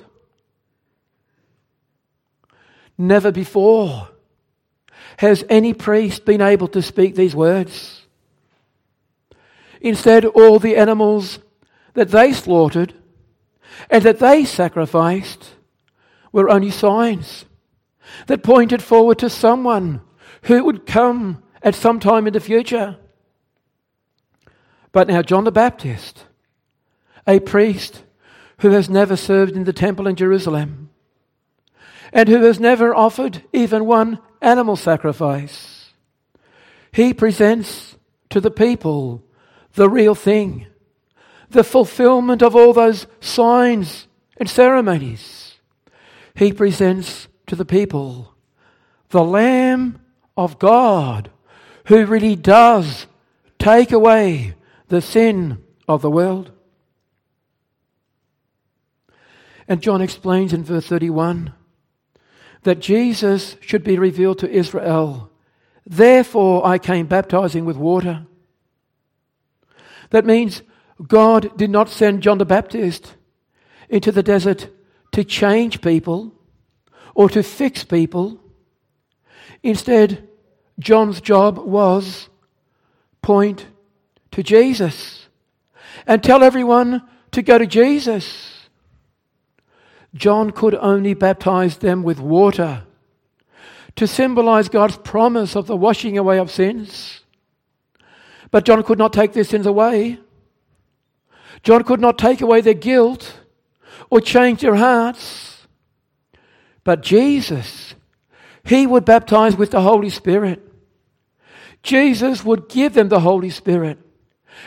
Never 2.97 3.33
before 3.33 4.07
has 5.17 5.43
any 5.49 5.73
priest 5.73 6.23
been 6.23 6.39
able 6.39 6.69
to 6.69 6.81
speak 6.81 7.15
these 7.15 7.35
words. 7.35 8.05
Instead, 9.81 10.23
all 10.23 10.57
the 10.57 10.77
animals 10.77 11.39
that 11.95 12.11
they 12.11 12.31
slaughtered 12.31 12.93
and 13.89 14.01
that 14.05 14.19
they 14.19 14.45
sacrificed 14.45 15.49
were 16.31 16.49
only 16.49 16.71
signs 16.71 17.43
that 18.27 18.41
pointed 18.41 18.81
forward 18.81 19.19
to 19.19 19.29
someone 19.29 19.99
who 20.43 20.63
would 20.63 20.85
come 20.85 21.43
at 21.61 21.75
some 21.75 21.99
time 21.99 22.25
in 22.25 22.31
the 22.31 22.39
future. 22.39 22.95
But 24.91 25.07
now, 25.07 25.21
John 25.21 25.43
the 25.43 25.51
Baptist, 25.51 26.25
a 27.27 27.39
priest 27.39 28.03
who 28.59 28.71
has 28.71 28.89
never 28.89 29.15
served 29.15 29.55
in 29.55 29.63
the 29.63 29.73
temple 29.73 30.07
in 30.07 30.15
Jerusalem 30.15 30.89
and 32.11 32.27
who 32.27 32.43
has 32.43 32.59
never 32.59 32.93
offered 32.95 33.43
even 33.53 33.85
one 33.85 34.19
animal 34.41 34.75
sacrifice, 34.75 35.93
he 36.91 37.13
presents 37.13 37.97
to 38.29 38.41
the 38.41 38.51
people 38.51 39.23
the 39.73 39.89
real 39.89 40.15
thing, 40.15 40.65
the 41.49 41.63
fulfillment 41.63 42.41
of 42.41 42.55
all 42.55 42.73
those 42.73 43.05
signs 43.19 44.07
and 44.37 44.49
ceremonies. 44.49 45.59
He 46.33 46.51
presents 46.51 47.27
to 47.47 47.55
the 47.55 47.65
people 47.65 48.33
the 49.09 49.23
Lamb 49.23 49.99
of 50.37 50.59
God 50.59 51.31
who 51.85 52.05
really 52.05 52.35
does 52.35 53.07
take 53.57 53.91
away 53.91 54.53
the 54.89 55.01
sin 55.01 55.63
of 55.87 56.01
the 56.01 56.11
world. 56.11 56.51
And 59.67 59.81
John 59.81 60.01
explains 60.01 60.51
in 60.51 60.63
verse 60.63 60.87
31 60.87 61.53
that 62.63 62.79
Jesus 62.79 63.55
should 63.61 63.83
be 63.83 63.97
revealed 63.97 64.39
to 64.39 64.49
Israel. 64.49 65.31
Therefore, 65.85 66.65
I 66.65 66.77
came 66.77 67.05
baptizing 67.05 67.65
with 67.65 67.77
water. 67.77 68.25
That 70.09 70.25
means 70.25 70.63
God 71.07 71.55
did 71.55 71.69
not 71.69 71.89
send 71.89 72.23
John 72.23 72.39
the 72.39 72.45
Baptist 72.45 73.15
into 73.89 74.11
the 74.11 74.23
desert 74.23 74.69
to 75.11 75.23
change 75.23 75.81
people 75.81 76.33
or 77.13 77.29
to 77.29 77.43
fix 77.43 77.83
people. 77.83 78.39
Instead, 79.61 80.27
John's 80.79 81.21
job 81.21 81.59
was 81.59 82.29
point 83.21 83.67
to 84.31 84.43
Jesus 84.43 85.27
and 86.05 86.23
tell 86.23 86.43
everyone 86.43 87.01
to 87.31 87.41
go 87.41 87.57
to 87.57 87.67
Jesus. 87.67 88.67
John 90.13 90.51
could 90.51 90.75
only 90.75 91.13
baptize 91.13 91.77
them 91.77 92.03
with 92.03 92.19
water 92.19 92.83
to 93.95 94.07
symbolize 94.07 94.69
God's 94.69 94.97
promise 94.97 95.55
of 95.55 95.67
the 95.67 95.75
washing 95.75 96.17
away 96.17 96.39
of 96.39 96.49
sins. 96.49 97.21
But 98.51 98.65
John 98.65 98.81
could 98.83 98.97
not 98.97 99.13
take 99.13 99.33
their 99.33 99.43
sins 99.43 99.65
away. 99.65 100.19
John 101.63 101.83
could 101.83 101.99
not 101.99 102.17
take 102.17 102.41
away 102.41 102.61
their 102.61 102.73
guilt 102.73 103.39
or 104.09 104.21
change 104.21 104.61
their 104.61 104.75
hearts. 104.75 105.67
But 106.83 107.03
Jesus, 107.03 107.93
He 108.63 108.87
would 108.87 109.05
baptize 109.05 109.55
with 109.55 109.71
the 109.71 109.81
Holy 109.81 110.09
Spirit. 110.09 110.65
Jesus 111.83 112.43
would 112.43 112.69
give 112.69 112.93
them 112.93 113.09
the 113.09 113.19
Holy 113.19 113.49
Spirit. 113.49 113.99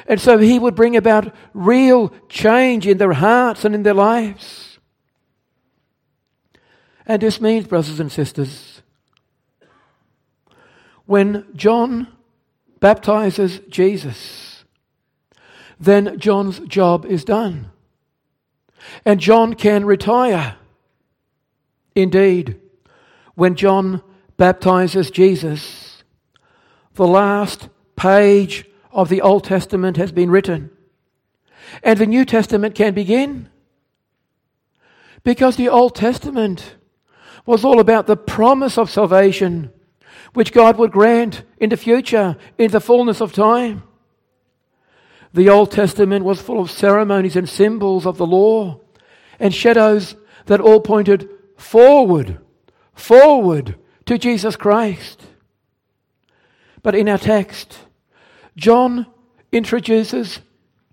And 0.07 0.20
so 0.20 0.38
He 0.38 0.59
would 0.59 0.74
bring 0.74 0.96
about 0.96 1.35
real 1.55 2.12
change 2.28 2.87
in 2.87 2.98
their 2.98 3.12
hearts 3.12 3.64
and 3.64 3.74
in 3.74 3.83
their 3.83 3.94
lives. 3.94 4.78
And 7.07 7.20
this 7.20 7.40
means, 7.40 7.66
brothers 7.66 8.00
and 8.00 8.11
sisters, 8.11 8.83
when 11.07 11.46
John 11.55 12.09
baptizes 12.81 13.61
Jesus, 13.68 14.64
then 15.78 16.18
John's 16.18 16.61
job 16.61 17.05
is 17.05 17.24
done. 17.24 17.70
And 19.05 19.20
John 19.20 19.55
can 19.55 19.85
retire. 19.85 20.57
Indeed, 21.94 22.61
when 23.35 23.57
John 23.57 24.02
baptizes 24.37 25.11
Jesus, 25.11 26.02
the 26.94 27.07
last 27.07 27.68
page 27.96 28.64
of 28.92 29.09
the 29.09 29.20
Old 29.20 29.44
Testament 29.44 29.96
has 29.96 30.12
been 30.12 30.31
written. 30.31 30.70
And 31.83 31.98
the 31.98 32.07
New 32.07 32.24
Testament 32.24 32.74
can 32.74 32.94
begin. 32.94 33.48
Because 35.24 35.57
the 35.57 35.68
Old 35.68 35.94
Testament 35.94 36.76
was 37.46 37.64
all 37.64 37.81
about 37.81 38.07
the 38.07 38.16
promise 38.16 38.78
of 38.78 38.90
salvation, 38.90 39.70
which 40.35 40.52
God 40.52 40.78
would 40.78 40.92
grant 40.92 41.42
in 41.59 41.70
the 41.70 41.76
future, 41.76 42.37
in 42.59 42.70
the 42.70 42.81
fullness 42.81 43.20
of 43.20 43.33
time. 43.33 43.83
The 45.33 45.48
Old 45.48 45.70
Testament 45.70 46.24
was 46.24 46.40
full 46.40 46.61
of 46.61 46.70
ceremonies 46.70 47.37
and 47.37 47.48
symbols 47.48 48.07
of 48.07 48.18
the 48.18 48.26
law 48.26 48.81
and 49.38 49.55
shadows 49.55 50.14
that 50.46 50.61
all 50.61 50.81
pointed 50.81 51.28
forward, 51.57 52.38
forward 52.94 53.76
to 54.07 54.18
Jesus 54.18 54.57
Christ. 54.57 55.22
But 56.83 56.94
in 56.94 57.09
our 57.09 57.18
text, 57.18 57.78
John 58.57 59.07
introduces 59.51 60.41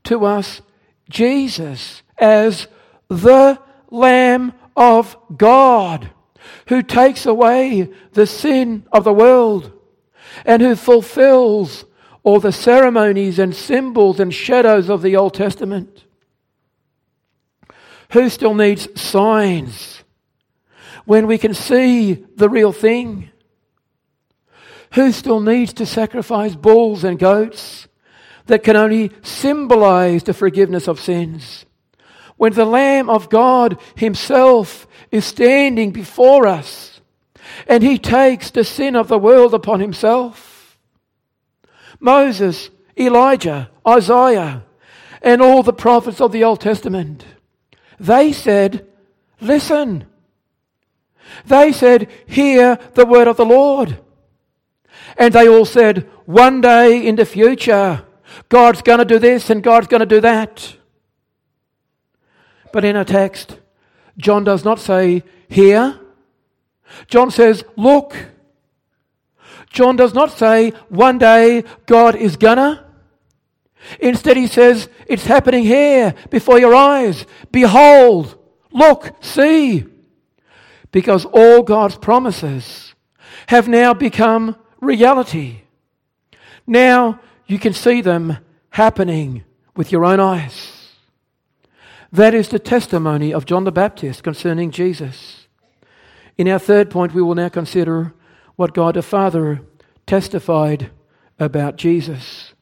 to 0.06 0.26
us 0.26 0.62
Jesus 1.10 2.04
as 2.18 2.68
the 3.08 3.60
Lamb 3.90 4.54
of 4.76 5.18
God 5.36 6.12
who 6.68 6.82
takes 6.82 7.26
away 7.26 7.90
the 8.14 8.28
sin 8.28 8.86
of 8.92 9.04
the 9.04 9.14
world 9.14 9.72
and 10.46 10.62
who 10.62 10.76
fulfills 10.76 11.86
all 12.24 12.40
the 12.40 12.52
ceremonies 12.52 13.40
and 13.40 13.56
symbols 13.56 14.20
and 14.20 14.34
shadows 14.34 14.90
of 14.90 15.02
the 15.02 15.16
Old 15.16 15.34
Testament. 15.34 16.06
Who 18.12 18.30
still 18.30 18.56
needs 18.56 18.88
signs 19.00 20.04
when 21.06 21.28
we 21.28 21.38
can 21.38 21.54
see 21.54 22.26
the 22.36 22.50
real 22.50 22.72
thing? 22.72 23.30
Who 24.94 25.12
still 25.12 25.40
needs 25.40 25.74
to 25.74 25.86
sacrifice 25.86 26.56
bulls 26.56 27.04
and 27.04 27.20
goats 27.20 27.88
that 28.48 28.64
can 28.64 28.76
only 28.76 29.12
symbolize 29.22 30.24
the 30.24 30.34
forgiveness 30.34 30.88
of 30.88 31.00
sins? 31.00 31.66
When 32.38 32.54
the 32.54 32.66
Lamb 32.66 33.10
of 33.10 33.30
God 33.30 33.80
Himself 33.96 34.88
is 35.12 35.26
standing 35.26 35.92
before 35.92 36.48
us 36.48 37.02
and 37.68 37.84
He 37.84 37.98
takes 37.98 38.52
the 38.52 38.64
sin 38.64 38.96
of 38.96 39.08
the 39.08 39.20
world 39.20 39.54
upon 39.54 39.80
Himself. 39.80 40.78
Moses, 42.00 42.70
Elijah, 42.98 43.70
Isaiah, 43.88 44.64
and 45.22 45.42
all 45.42 45.64
the 45.64 45.74
prophets 45.74 46.22
of 46.22 46.32
the 46.32 46.44
Old 46.44 46.62
Testament, 46.62 47.26
they 48.00 48.32
said, 48.32 48.88
Listen. 49.42 50.06
They 51.46 51.72
said, 51.72 52.10
Hear 52.26 52.80
the 52.94 53.06
word 53.06 53.28
of 53.28 53.38
the 53.38 53.46
Lord. 53.46 54.00
And 55.20 55.34
they 55.34 55.50
all 55.50 55.66
said, 55.66 56.10
one 56.26 56.62
day 56.62 57.06
in 57.06 57.18
the 57.18 57.26
future, 57.26 58.06
God's 58.48 58.82
going 58.82 59.00
to 59.00 59.06
do 59.06 59.20
this 59.20 59.50
and 59.50 59.62
God's 59.62 59.88
going 59.88 60.00
to 60.00 60.06
do 60.06 60.22
that. 60.22 60.78
But 62.72 62.86
in 62.86 62.96
our 62.96 63.04
text, 63.04 63.60
John 64.18 64.44
does 64.44 64.64
not 64.64 64.80
say, 64.80 65.24
Hear. 65.50 66.00
John 67.08 67.32
says, 67.32 67.64
Look. 67.76 68.16
John 69.70 69.96
does 69.96 70.14
not 70.14 70.32
say, 70.32 70.72
One 70.90 71.18
day 71.18 71.64
God 71.86 72.16
is 72.16 72.38
gonna. 72.38 72.86
Instead, 74.00 74.38
he 74.38 74.48
says, 74.48 74.88
It's 75.08 75.26
happening 75.26 75.64
here 75.64 76.14
before 76.30 76.60
your 76.60 76.76
eyes. 76.76 77.26
Behold, 77.52 78.38
look, 78.72 79.16
see. 79.22 79.86
Because 80.92 81.26
all 81.26 81.64
God's 81.64 81.98
promises 81.98 82.94
have 83.48 83.68
now 83.68 83.94
become 83.94 84.56
reality. 84.82 85.62
Now 86.66 87.20
you 87.48 87.60
can 87.60 87.74
see 87.74 88.02
them 88.02 88.38
happening 88.72 89.44
with 89.76 89.92
your 89.92 90.06
own 90.06 90.20
eyes. 90.20 90.96
That 92.12 92.34
is 92.34 92.50
the 92.50 92.60
testimony 92.60 93.34
of 93.34 93.46
John 93.46 93.64
the 93.66 93.72
Baptist 93.72 94.24
concerning 94.24 94.72
Jesus. 94.72 95.48
In 96.38 96.48
our 96.48 96.60
third 96.60 96.90
point, 96.90 97.14
we 97.14 97.22
will 97.22 97.36
now 97.36 97.50
consider 97.50 98.14
what 98.56 98.74
God 98.74 98.96
the 98.96 99.02
Father 99.02 99.62
testified 100.06 100.92
about 101.40 101.76
Jesus. 101.76 102.54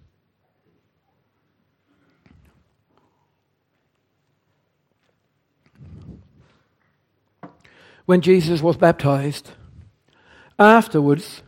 When 8.05 8.21
Jesus 8.21 8.61
was 8.61 8.77
baptized, 8.77 9.51
afterwards, 10.57 11.41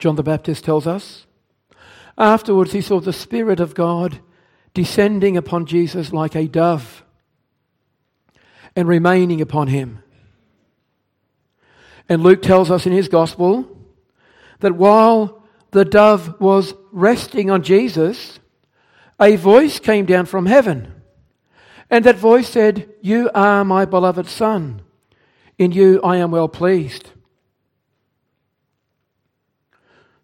John 0.00 0.16
the 0.16 0.22
Baptist 0.22 0.64
tells 0.64 0.86
us. 0.86 1.26
Afterwards, 2.18 2.72
he 2.72 2.80
saw 2.80 3.00
the 3.00 3.12
Spirit 3.12 3.60
of 3.60 3.74
God 3.74 4.18
descending 4.74 5.36
upon 5.36 5.66
Jesus 5.66 6.12
like 6.12 6.34
a 6.34 6.48
dove 6.48 7.04
and 8.74 8.88
remaining 8.88 9.40
upon 9.40 9.68
him. 9.68 10.02
And 12.08 12.22
Luke 12.22 12.42
tells 12.42 12.70
us 12.70 12.86
in 12.86 12.92
his 12.92 13.08
gospel 13.08 13.68
that 14.60 14.74
while 14.74 15.44
the 15.70 15.84
dove 15.84 16.40
was 16.40 16.74
resting 16.90 17.50
on 17.50 17.62
Jesus, 17.62 18.40
a 19.20 19.36
voice 19.36 19.78
came 19.78 20.06
down 20.06 20.26
from 20.26 20.46
heaven. 20.46 20.92
And 21.90 22.04
that 22.04 22.16
voice 22.16 22.48
said, 22.48 22.88
You 23.02 23.30
are 23.34 23.64
my 23.64 23.84
beloved 23.84 24.26
Son. 24.28 24.82
In 25.58 25.72
you 25.72 26.00
I 26.02 26.16
am 26.16 26.30
well 26.30 26.48
pleased. 26.48 27.10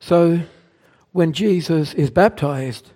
So, 0.06 0.42
when 1.10 1.32
Jesus 1.32 1.92
is 1.92 2.10
baptized, 2.10 2.92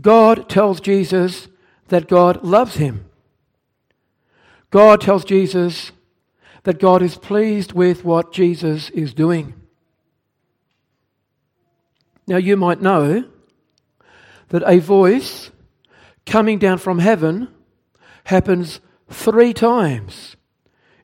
God 0.00 0.48
tells 0.48 0.80
Jesus 0.80 1.48
that 1.88 2.06
God 2.06 2.44
loves 2.44 2.76
him. 2.76 3.06
God 4.70 5.00
tells 5.00 5.24
Jesus 5.24 5.90
that 6.62 6.78
God 6.78 7.02
is 7.02 7.16
pleased 7.16 7.72
with 7.72 8.04
what 8.04 8.32
Jesus 8.32 8.90
is 8.90 9.12
doing. 9.12 9.52
Now, 12.24 12.36
you 12.36 12.56
might 12.56 12.80
know 12.80 13.24
that 14.50 14.62
a 14.68 14.78
voice 14.78 15.50
coming 16.24 16.60
down 16.60 16.78
from 16.78 17.00
heaven 17.00 17.48
happens 18.22 18.78
three 19.08 19.52
times 19.52 20.36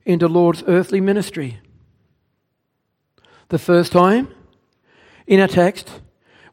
in 0.04 0.20
the 0.20 0.28
Lord's 0.28 0.62
earthly 0.68 1.00
ministry. 1.00 1.58
The 3.48 3.58
first 3.58 3.90
time 3.90 4.28
in 5.26 5.40
our 5.40 5.48
text 5.48 6.00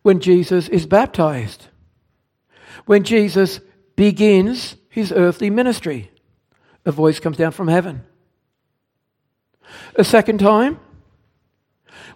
when 0.02 0.20
Jesus 0.20 0.68
is 0.70 0.86
baptized. 0.86 1.68
when 2.86 3.04
Jesus 3.04 3.62
begins 3.96 4.76
his 4.90 5.12
earthly 5.12 5.50
ministry. 5.50 6.12
A 6.86 6.92
voice 6.92 7.20
comes 7.20 7.38
down 7.38 7.52
from 7.52 7.68
heaven. 7.68 8.04
A 9.96 10.04
second 10.04 10.40
time, 10.40 10.80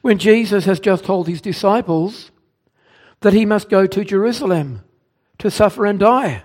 when 0.01 0.17
Jesus 0.17 0.65
has 0.65 0.79
just 0.79 1.05
told 1.05 1.27
his 1.27 1.41
disciples 1.41 2.31
that 3.21 3.33
he 3.33 3.45
must 3.45 3.69
go 3.69 3.87
to 3.87 4.03
Jerusalem 4.03 4.83
to 5.39 5.49
suffer 5.49 5.85
and 5.85 5.99
die. 5.99 6.43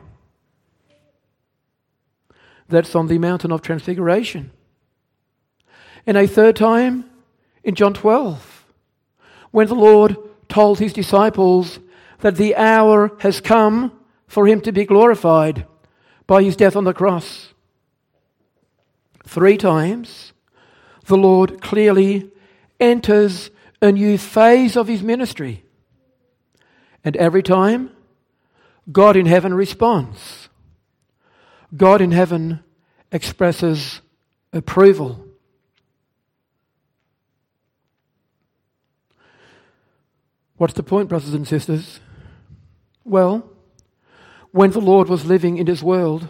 That's 2.68 2.94
on 2.94 3.08
the 3.08 3.18
mountain 3.18 3.52
of 3.52 3.60
transfiguration. 3.60 4.50
And 6.06 6.16
a 6.16 6.26
third 6.26 6.56
time 6.56 7.10
in 7.62 7.74
John 7.74 7.92
12, 7.92 8.51
when 9.52 9.68
the 9.68 9.74
Lord 9.74 10.16
told 10.48 10.80
his 10.80 10.92
disciples 10.92 11.78
that 12.20 12.36
the 12.36 12.56
hour 12.56 13.16
has 13.20 13.40
come 13.40 13.92
for 14.26 14.46
him 14.46 14.60
to 14.62 14.72
be 14.72 14.84
glorified 14.84 15.66
by 16.26 16.42
his 16.42 16.56
death 16.56 16.74
on 16.74 16.84
the 16.84 16.92
cross. 16.92 17.54
Three 19.24 19.56
times, 19.56 20.32
the 21.06 21.16
Lord 21.16 21.60
clearly 21.60 22.30
enters 22.80 23.50
a 23.80 23.92
new 23.92 24.18
phase 24.18 24.76
of 24.76 24.88
his 24.88 25.02
ministry. 25.02 25.64
And 27.04 27.16
every 27.16 27.42
time, 27.42 27.90
God 28.90 29.16
in 29.16 29.26
heaven 29.26 29.54
responds. 29.54 30.48
God 31.76 32.00
in 32.00 32.12
heaven 32.12 32.60
expresses 33.10 34.00
approval. 34.52 35.26
What's 40.62 40.74
the 40.74 40.84
point, 40.84 41.08
brothers 41.08 41.34
and 41.34 41.48
sisters? 41.48 41.98
Well, 43.02 43.50
when 44.52 44.70
the 44.70 44.80
Lord 44.80 45.08
was 45.08 45.26
living 45.26 45.58
in 45.58 45.66
his 45.66 45.82
world, 45.82 46.28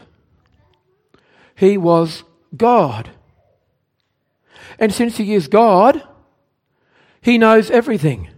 he 1.55 1.77
was 1.77 2.25
God. 2.57 3.11
And 4.79 4.91
since 4.91 5.19
he 5.19 5.35
is 5.35 5.49
God, 5.49 6.03
he 7.21 7.37
knows 7.37 7.71
everything. 7.71 8.31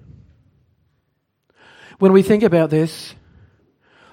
When 2.00 2.12
we 2.12 2.24
think 2.24 2.42
about 2.42 2.70
this, 2.70 3.14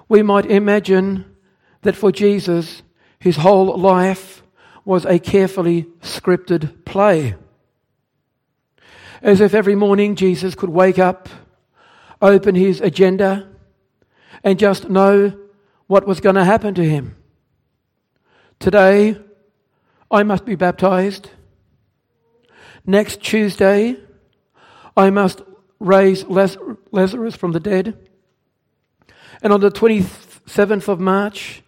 we 0.08 0.22
might 0.22 0.46
imagine 0.46 1.34
that 1.80 1.96
for 1.96 2.12
Jesus, 2.12 2.84
his 3.18 3.38
whole 3.38 3.76
life 3.76 4.44
was 4.84 5.04
a 5.04 5.18
carefully 5.18 5.88
scripted 6.00 6.84
play. 6.84 7.34
As 9.20 9.40
if 9.40 9.52
every 9.52 9.74
morning 9.74 10.14
Jesus 10.14 10.54
could 10.54 10.70
wake 10.70 11.00
up, 11.00 11.28
open 12.22 12.54
his 12.54 12.80
agenda, 12.80 13.48
and 14.42 14.58
just 14.58 14.88
know 14.88 15.36
what 15.88 16.06
was 16.06 16.20
going 16.20 16.36
to 16.36 16.44
happen 16.44 16.74
to 16.74 16.84
him. 16.84 17.16
Today, 18.58 19.18
I 20.10 20.22
must 20.22 20.44
be 20.44 20.54
baptized. 20.54 21.30
Next 22.86 23.20
Tuesday, 23.20 23.96
I 24.96 25.10
must 25.10 25.42
raise 25.80 26.24
Lazarus 26.24 27.36
from 27.36 27.52
the 27.52 27.60
dead. 27.60 27.98
And 29.42 29.52
on 29.52 29.60
the 29.60 29.70
27th 29.70 30.88
of 30.88 31.00
March, 31.00 31.62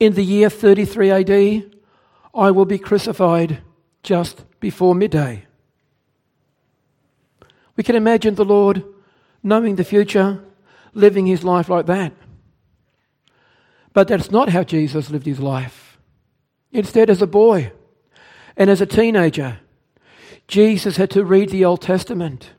in 0.00 0.14
the 0.14 0.24
year 0.24 0.48
33 0.48 1.10
AD, 1.10 1.72
I 2.34 2.50
will 2.50 2.64
be 2.64 2.78
crucified 2.78 3.62
just 4.02 4.44
before 4.60 4.94
midday. 4.94 5.44
We 7.76 7.82
can 7.82 7.96
imagine 7.96 8.34
the 8.34 8.44
Lord 8.44 8.84
knowing 9.42 9.76
the 9.76 9.84
future, 9.84 10.42
living 10.94 11.26
his 11.26 11.44
life 11.44 11.68
like 11.68 11.86
that. 11.86 12.12
But 13.92 14.08
that's 14.08 14.30
not 14.30 14.50
how 14.50 14.64
Jesus 14.64 15.10
lived 15.10 15.26
his 15.26 15.40
life. 15.40 15.98
Instead, 16.72 17.10
as 17.10 17.22
a 17.22 17.26
boy 17.26 17.72
and 18.56 18.68
as 18.68 18.80
a 18.80 18.86
teenager, 18.86 19.60
Jesus 20.46 20.96
had 20.96 21.10
to 21.10 21.24
read 21.24 21.50
the 21.50 21.64
Old 21.64 21.82
Testament, 21.82 22.52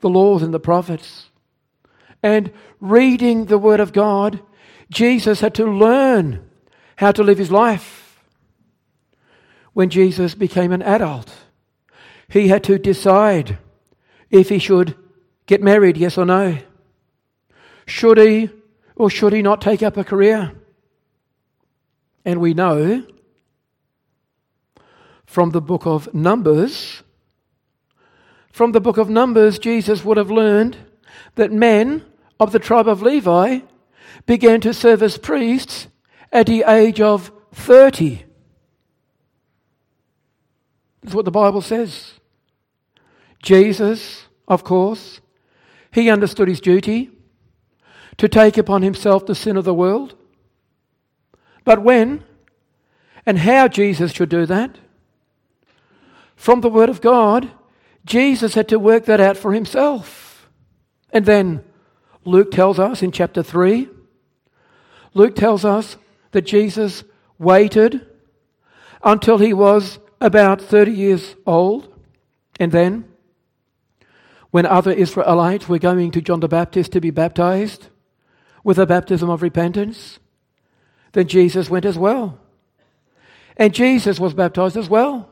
the 0.00 0.08
laws 0.08 0.42
and 0.42 0.54
the 0.54 0.60
prophets. 0.60 1.30
And 2.22 2.52
reading 2.80 3.46
the 3.46 3.58
Word 3.58 3.80
of 3.80 3.92
God, 3.92 4.40
Jesus 4.90 5.40
had 5.40 5.54
to 5.54 5.64
learn 5.64 6.48
how 6.96 7.12
to 7.12 7.22
live 7.22 7.38
his 7.38 7.50
life. 7.50 8.20
When 9.72 9.90
Jesus 9.90 10.34
became 10.34 10.72
an 10.72 10.82
adult, 10.82 11.32
he 12.28 12.48
had 12.48 12.64
to 12.64 12.78
decide 12.78 13.58
if 14.30 14.48
he 14.48 14.58
should 14.58 14.96
get 15.46 15.62
married, 15.62 15.96
yes 15.96 16.18
or 16.18 16.26
no. 16.26 16.58
Should 17.86 18.18
he 18.18 18.50
or 18.96 19.10
should 19.10 19.32
he 19.32 19.42
not 19.42 19.60
take 19.60 19.82
up 19.82 19.96
a 19.96 20.04
career? 20.04 20.52
And 22.24 22.40
we 22.40 22.54
know 22.54 23.06
from 25.24 25.50
the 25.50 25.60
book 25.60 25.86
of 25.86 26.12
Numbers, 26.14 27.02
from 28.50 28.72
the 28.72 28.80
book 28.80 28.96
of 28.96 29.10
Numbers, 29.10 29.58
Jesus 29.58 30.04
would 30.04 30.16
have 30.16 30.30
learned 30.30 30.78
that 31.34 31.52
men 31.52 32.04
of 32.40 32.52
the 32.52 32.58
tribe 32.58 32.88
of 32.88 33.02
Levi 33.02 33.60
began 34.24 34.60
to 34.62 34.72
serve 34.72 35.02
as 35.02 35.18
priests 35.18 35.88
at 36.32 36.46
the 36.46 36.64
age 36.66 37.00
of 37.00 37.30
30. 37.52 38.24
That's 41.02 41.14
what 41.14 41.24
the 41.24 41.30
Bible 41.30 41.60
says. 41.60 42.14
Jesus, 43.42 44.24
of 44.48 44.64
course, 44.64 45.20
he 45.96 46.10
understood 46.10 46.46
his 46.46 46.60
duty 46.60 47.10
to 48.18 48.28
take 48.28 48.58
upon 48.58 48.82
himself 48.82 49.24
the 49.24 49.34
sin 49.34 49.56
of 49.56 49.64
the 49.64 49.72
world. 49.72 50.14
But 51.64 51.82
when 51.82 52.22
and 53.24 53.38
how 53.38 53.66
Jesus 53.66 54.12
should 54.12 54.28
do 54.28 54.44
that, 54.44 54.76
from 56.36 56.60
the 56.60 56.68
Word 56.68 56.90
of 56.90 57.00
God, 57.00 57.50
Jesus 58.04 58.52
had 58.52 58.68
to 58.68 58.78
work 58.78 59.06
that 59.06 59.20
out 59.20 59.38
for 59.38 59.54
himself. 59.54 60.50
And 61.14 61.24
then 61.24 61.64
Luke 62.26 62.50
tells 62.50 62.78
us 62.78 63.02
in 63.02 63.10
chapter 63.10 63.42
3, 63.42 63.88
Luke 65.14 65.34
tells 65.34 65.64
us 65.64 65.96
that 66.32 66.42
Jesus 66.42 67.04
waited 67.38 68.06
until 69.02 69.38
he 69.38 69.54
was 69.54 69.98
about 70.20 70.60
30 70.60 70.92
years 70.92 71.36
old. 71.46 71.90
And 72.60 72.70
then, 72.70 73.08
when 74.50 74.66
other 74.66 74.92
Israelites 74.92 75.68
were 75.68 75.78
going 75.78 76.10
to 76.12 76.20
John 76.20 76.40
the 76.40 76.48
Baptist 76.48 76.92
to 76.92 77.00
be 77.00 77.10
baptized 77.10 77.88
with 78.64 78.78
a 78.78 78.86
baptism 78.86 79.30
of 79.30 79.42
repentance, 79.42 80.18
then 81.12 81.28
Jesus 81.28 81.70
went 81.70 81.84
as 81.84 81.98
well. 81.98 82.38
And 83.56 83.74
Jesus 83.74 84.20
was 84.20 84.34
baptized 84.34 84.76
as 84.76 84.88
well. 84.88 85.30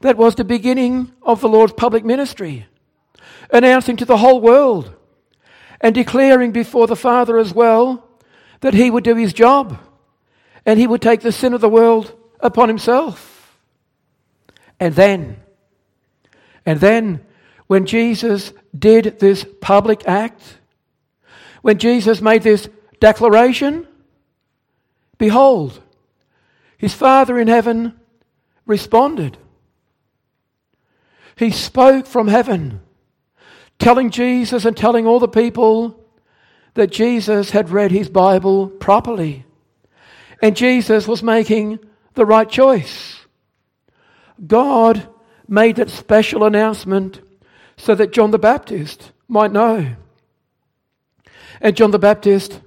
That 0.00 0.16
was 0.16 0.34
the 0.34 0.44
beginning 0.44 1.12
of 1.22 1.40
the 1.40 1.48
Lord's 1.48 1.74
public 1.74 2.04
ministry, 2.04 2.66
announcing 3.50 3.96
to 3.98 4.04
the 4.04 4.16
whole 4.16 4.40
world 4.40 4.94
and 5.80 5.94
declaring 5.94 6.52
before 6.52 6.86
the 6.86 6.96
Father 6.96 7.38
as 7.38 7.52
well 7.52 8.08
that 8.60 8.74
he 8.74 8.90
would 8.90 9.04
do 9.04 9.16
his 9.16 9.32
job 9.32 9.78
and 10.64 10.78
he 10.78 10.86
would 10.86 11.02
take 11.02 11.20
the 11.20 11.32
sin 11.32 11.52
of 11.52 11.60
the 11.60 11.68
world 11.68 12.16
upon 12.40 12.68
himself. 12.68 13.58
And 14.78 14.94
then, 14.94 15.40
and 16.64 16.80
then, 16.80 17.24
when 17.72 17.86
Jesus 17.86 18.52
did 18.78 19.18
this 19.18 19.46
public 19.62 20.06
act, 20.06 20.58
when 21.62 21.78
Jesus 21.78 22.20
made 22.20 22.42
this 22.42 22.68
declaration, 23.00 23.88
behold, 25.16 25.80
his 26.76 26.92
Father 26.92 27.38
in 27.38 27.48
heaven 27.48 27.98
responded. 28.66 29.38
He 31.34 31.50
spoke 31.50 32.06
from 32.06 32.28
heaven, 32.28 32.82
telling 33.78 34.10
Jesus 34.10 34.66
and 34.66 34.76
telling 34.76 35.06
all 35.06 35.18
the 35.18 35.26
people 35.26 35.98
that 36.74 36.92
Jesus 36.92 37.52
had 37.52 37.70
read 37.70 37.90
his 37.90 38.10
Bible 38.10 38.68
properly. 38.68 39.46
And 40.42 40.54
Jesus 40.54 41.08
was 41.08 41.22
making 41.22 41.78
the 42.12 42.26
right 42.26 42.50
choice. 42.50 43.24
God 44.46 45.08
made 45.48 45.76
that 45.76 45.88
special 45.88 46.44
announcement 46.44 47.22
so 47.82 47.96
that 47.96 48.12
John 48.12 48.30
the 48.30 48.38
Baptist 48.38 49.10
might 49.26 49.50
know. 49.50 49.96
And 51.60 51.76
John 51.76 51.90
the 51.90 51.98
Baptist 51.98 52.60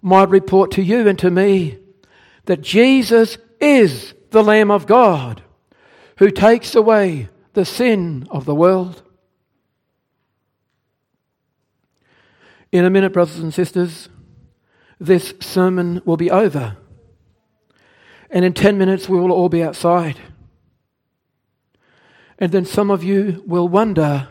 might 0.00 0.28
report 0.28 0.70
to 0.72 0.82
you 0.82 1.08
and 1.08 1.18
to 1.18 1.28
me 1.28 1.78
that 2.44 2.60
Jesus 2.60 3.36
is 3.60 4.14
the 4.30 4.44
Lamb 4.44 4.70
of 4.70 4.86
God 4.86 5.42
who 6.18 6.30
takes 6.30 6.76
away 6.76 7.28
the 7.54 7.64
sin 7.64 8.28
of 8.30 8.44
the 8.44 8.54
world. 8.54 9.02
In 12.70 12.84
a 12.84 12.90
minute, 12.90 13.12
brothers 13.12 13.40
and 13.40 13.52
sisters, 13.52 14.08
this 15.00 15.34
sermon 15.40 16.00
will 16.04 16.16
be 16.16 16.30
over. 16.30 16.76
And 18.30 18.44
in 18.44 18.52
10 18.52 18.78
minutes, 18.78 19.08
we 19.08 19.18
will 19.18 19.32
all 19.32 19.48
be 19.48 19.64
outside. 19.64 20.20
And 22.38 22.52
then 22.52 22.64
some 22.64 22.92
of 22.92 23.02
you 23.02 23.42
will 23.44 23.66
wonder 23.66 24.28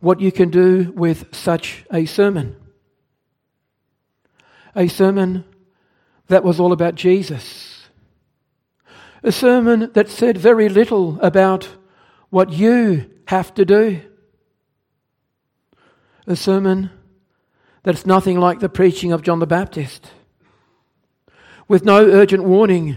what 0.00 0.20
you 0.20 0.30
can 0.30 0.50
do 0.50 0.92
with 0.94 1.34
such 1.34 1.84
a 1.92 2.04
sermon. 2.06 2.56
a 4.76 4.88
sermon 4.88 5.44
that 6.28 6.44
was 6.44 6.60
all 6.60 6.72
about 6.72 6.94
Jesus. 6.94 7.88
A 9.22 9.32
sermon 9.32 9.90
that 9.94 10.10
said 10.10 10.36
very 10.36 10.68
little 10.68 11.18
about 11.20 11.68
what 12.28 12.52
you 12.52 13.10
have 13.26 13.54
to 13.54 13.64
do. 13.64 14.02
A 16.26 16.36
sermon 16.36 16.90
that's 17.82 18.04
nothing 18.04 18.38
like 18.38 18.60
the 18.60 18.68
preaching 18.68 19.12
of 19.12 19.22
John 19.22 19.38
the 19.38 19.46
Baptist, 19.46 20.10
with 21.68 21.84
no 21.84 22.04
urgent 22.04 22.44
warning 22.44 22.96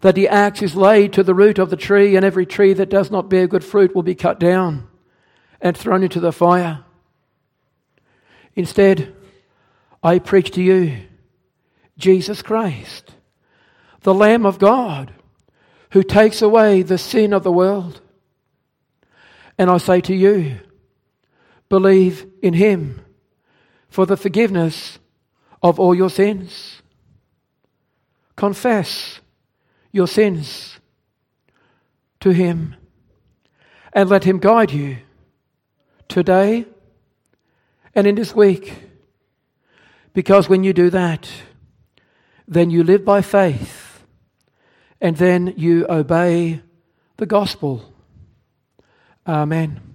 that 0.00 0.14
the 0.14 0.28
axe 0.28 0.62
is 0.62 0.76
laid 0.76 1.12
to 1.14 1.22
the 1.22 1.34
root 1.34 1.58
of 1.58 1.70
the 1.70 1.76
tree, 1.76 2.14
and 2.14 2.24
every 2.24 2.46
tree 2.46 2.74
that 2.74 2.90
does 2.90 3.10
not 3.10 3.28
bear 3.28 3.46
good 3.46 3.64
fruit 3.64 3.94
will 3.94 4.02
be 4.02 4.14
cut 4.14 4.38
down 4.38 4.86
and 5.60 5.76
thrown 5.76 6.02
into 6.02 6.20
the 6.20 6.32
fire. 6.32 6.84
Instead, 8.54 9.14
I 10.02 10.18
preach 10.18 10.50
to 10.52 10.62
you 10.62 10.96
Jesus 11.96 12.42
Christ, 12.42 13.14
the 14.02 14.14
Lamb 14.14 14.46
of 14.46 14.58
God, 14.58 15.12
who 15.90 16.02
takes 16.02 16.42
away 16.42 16.82
the 16.82 16.98
sin 16.98 17.32
of 17.32 17.42
the 17.42 17.52
world. 17.52 18.00
And 19.56 19.70
I 19.70 19.78
say 19.78 20.00
to 20.02 20.14
you, 20.14 20.60
believe 21.68 22.26
in 22.42 22.54
him 22.54 23.04
for 23.88 24.06
the 24.06 24.16
forgiveness 24.16 24.98
of 25.62 25.80
all 25.80 25.94
your 25.94 26.10
sins. 26.10 26.82
Confess 28.36 29.20
your 29.90 30.06
sins 30.06 30.78
to 32.20 32.30
him 32.30 32.76
and 33.92 34.08
let 34.08 34.24
him 34.24 34.38
guide 34.38 34.70
you 34.70 34.98
today 36.08 36.66
and 37.94 38.06
in 38.06 38.14
this 38.14 38.34
week. 38.34 38.74
Because 40.14 40.48
when 40.48 40.64
you 40.64 40.72
do 40.72 40.90
that, 40.90 41.28
then 42.46 42.70
you 42.70 42.82
live 42.82 43.04
by 43.04 43.22
faith 43.22 44.04
and 45.00 45.16
then 45.16 45.54
you 45.56 45.86
obey 45.88 46.60
the 47.18 47.26
gospel. 47.26 47.92
Amen. 49.26 49.87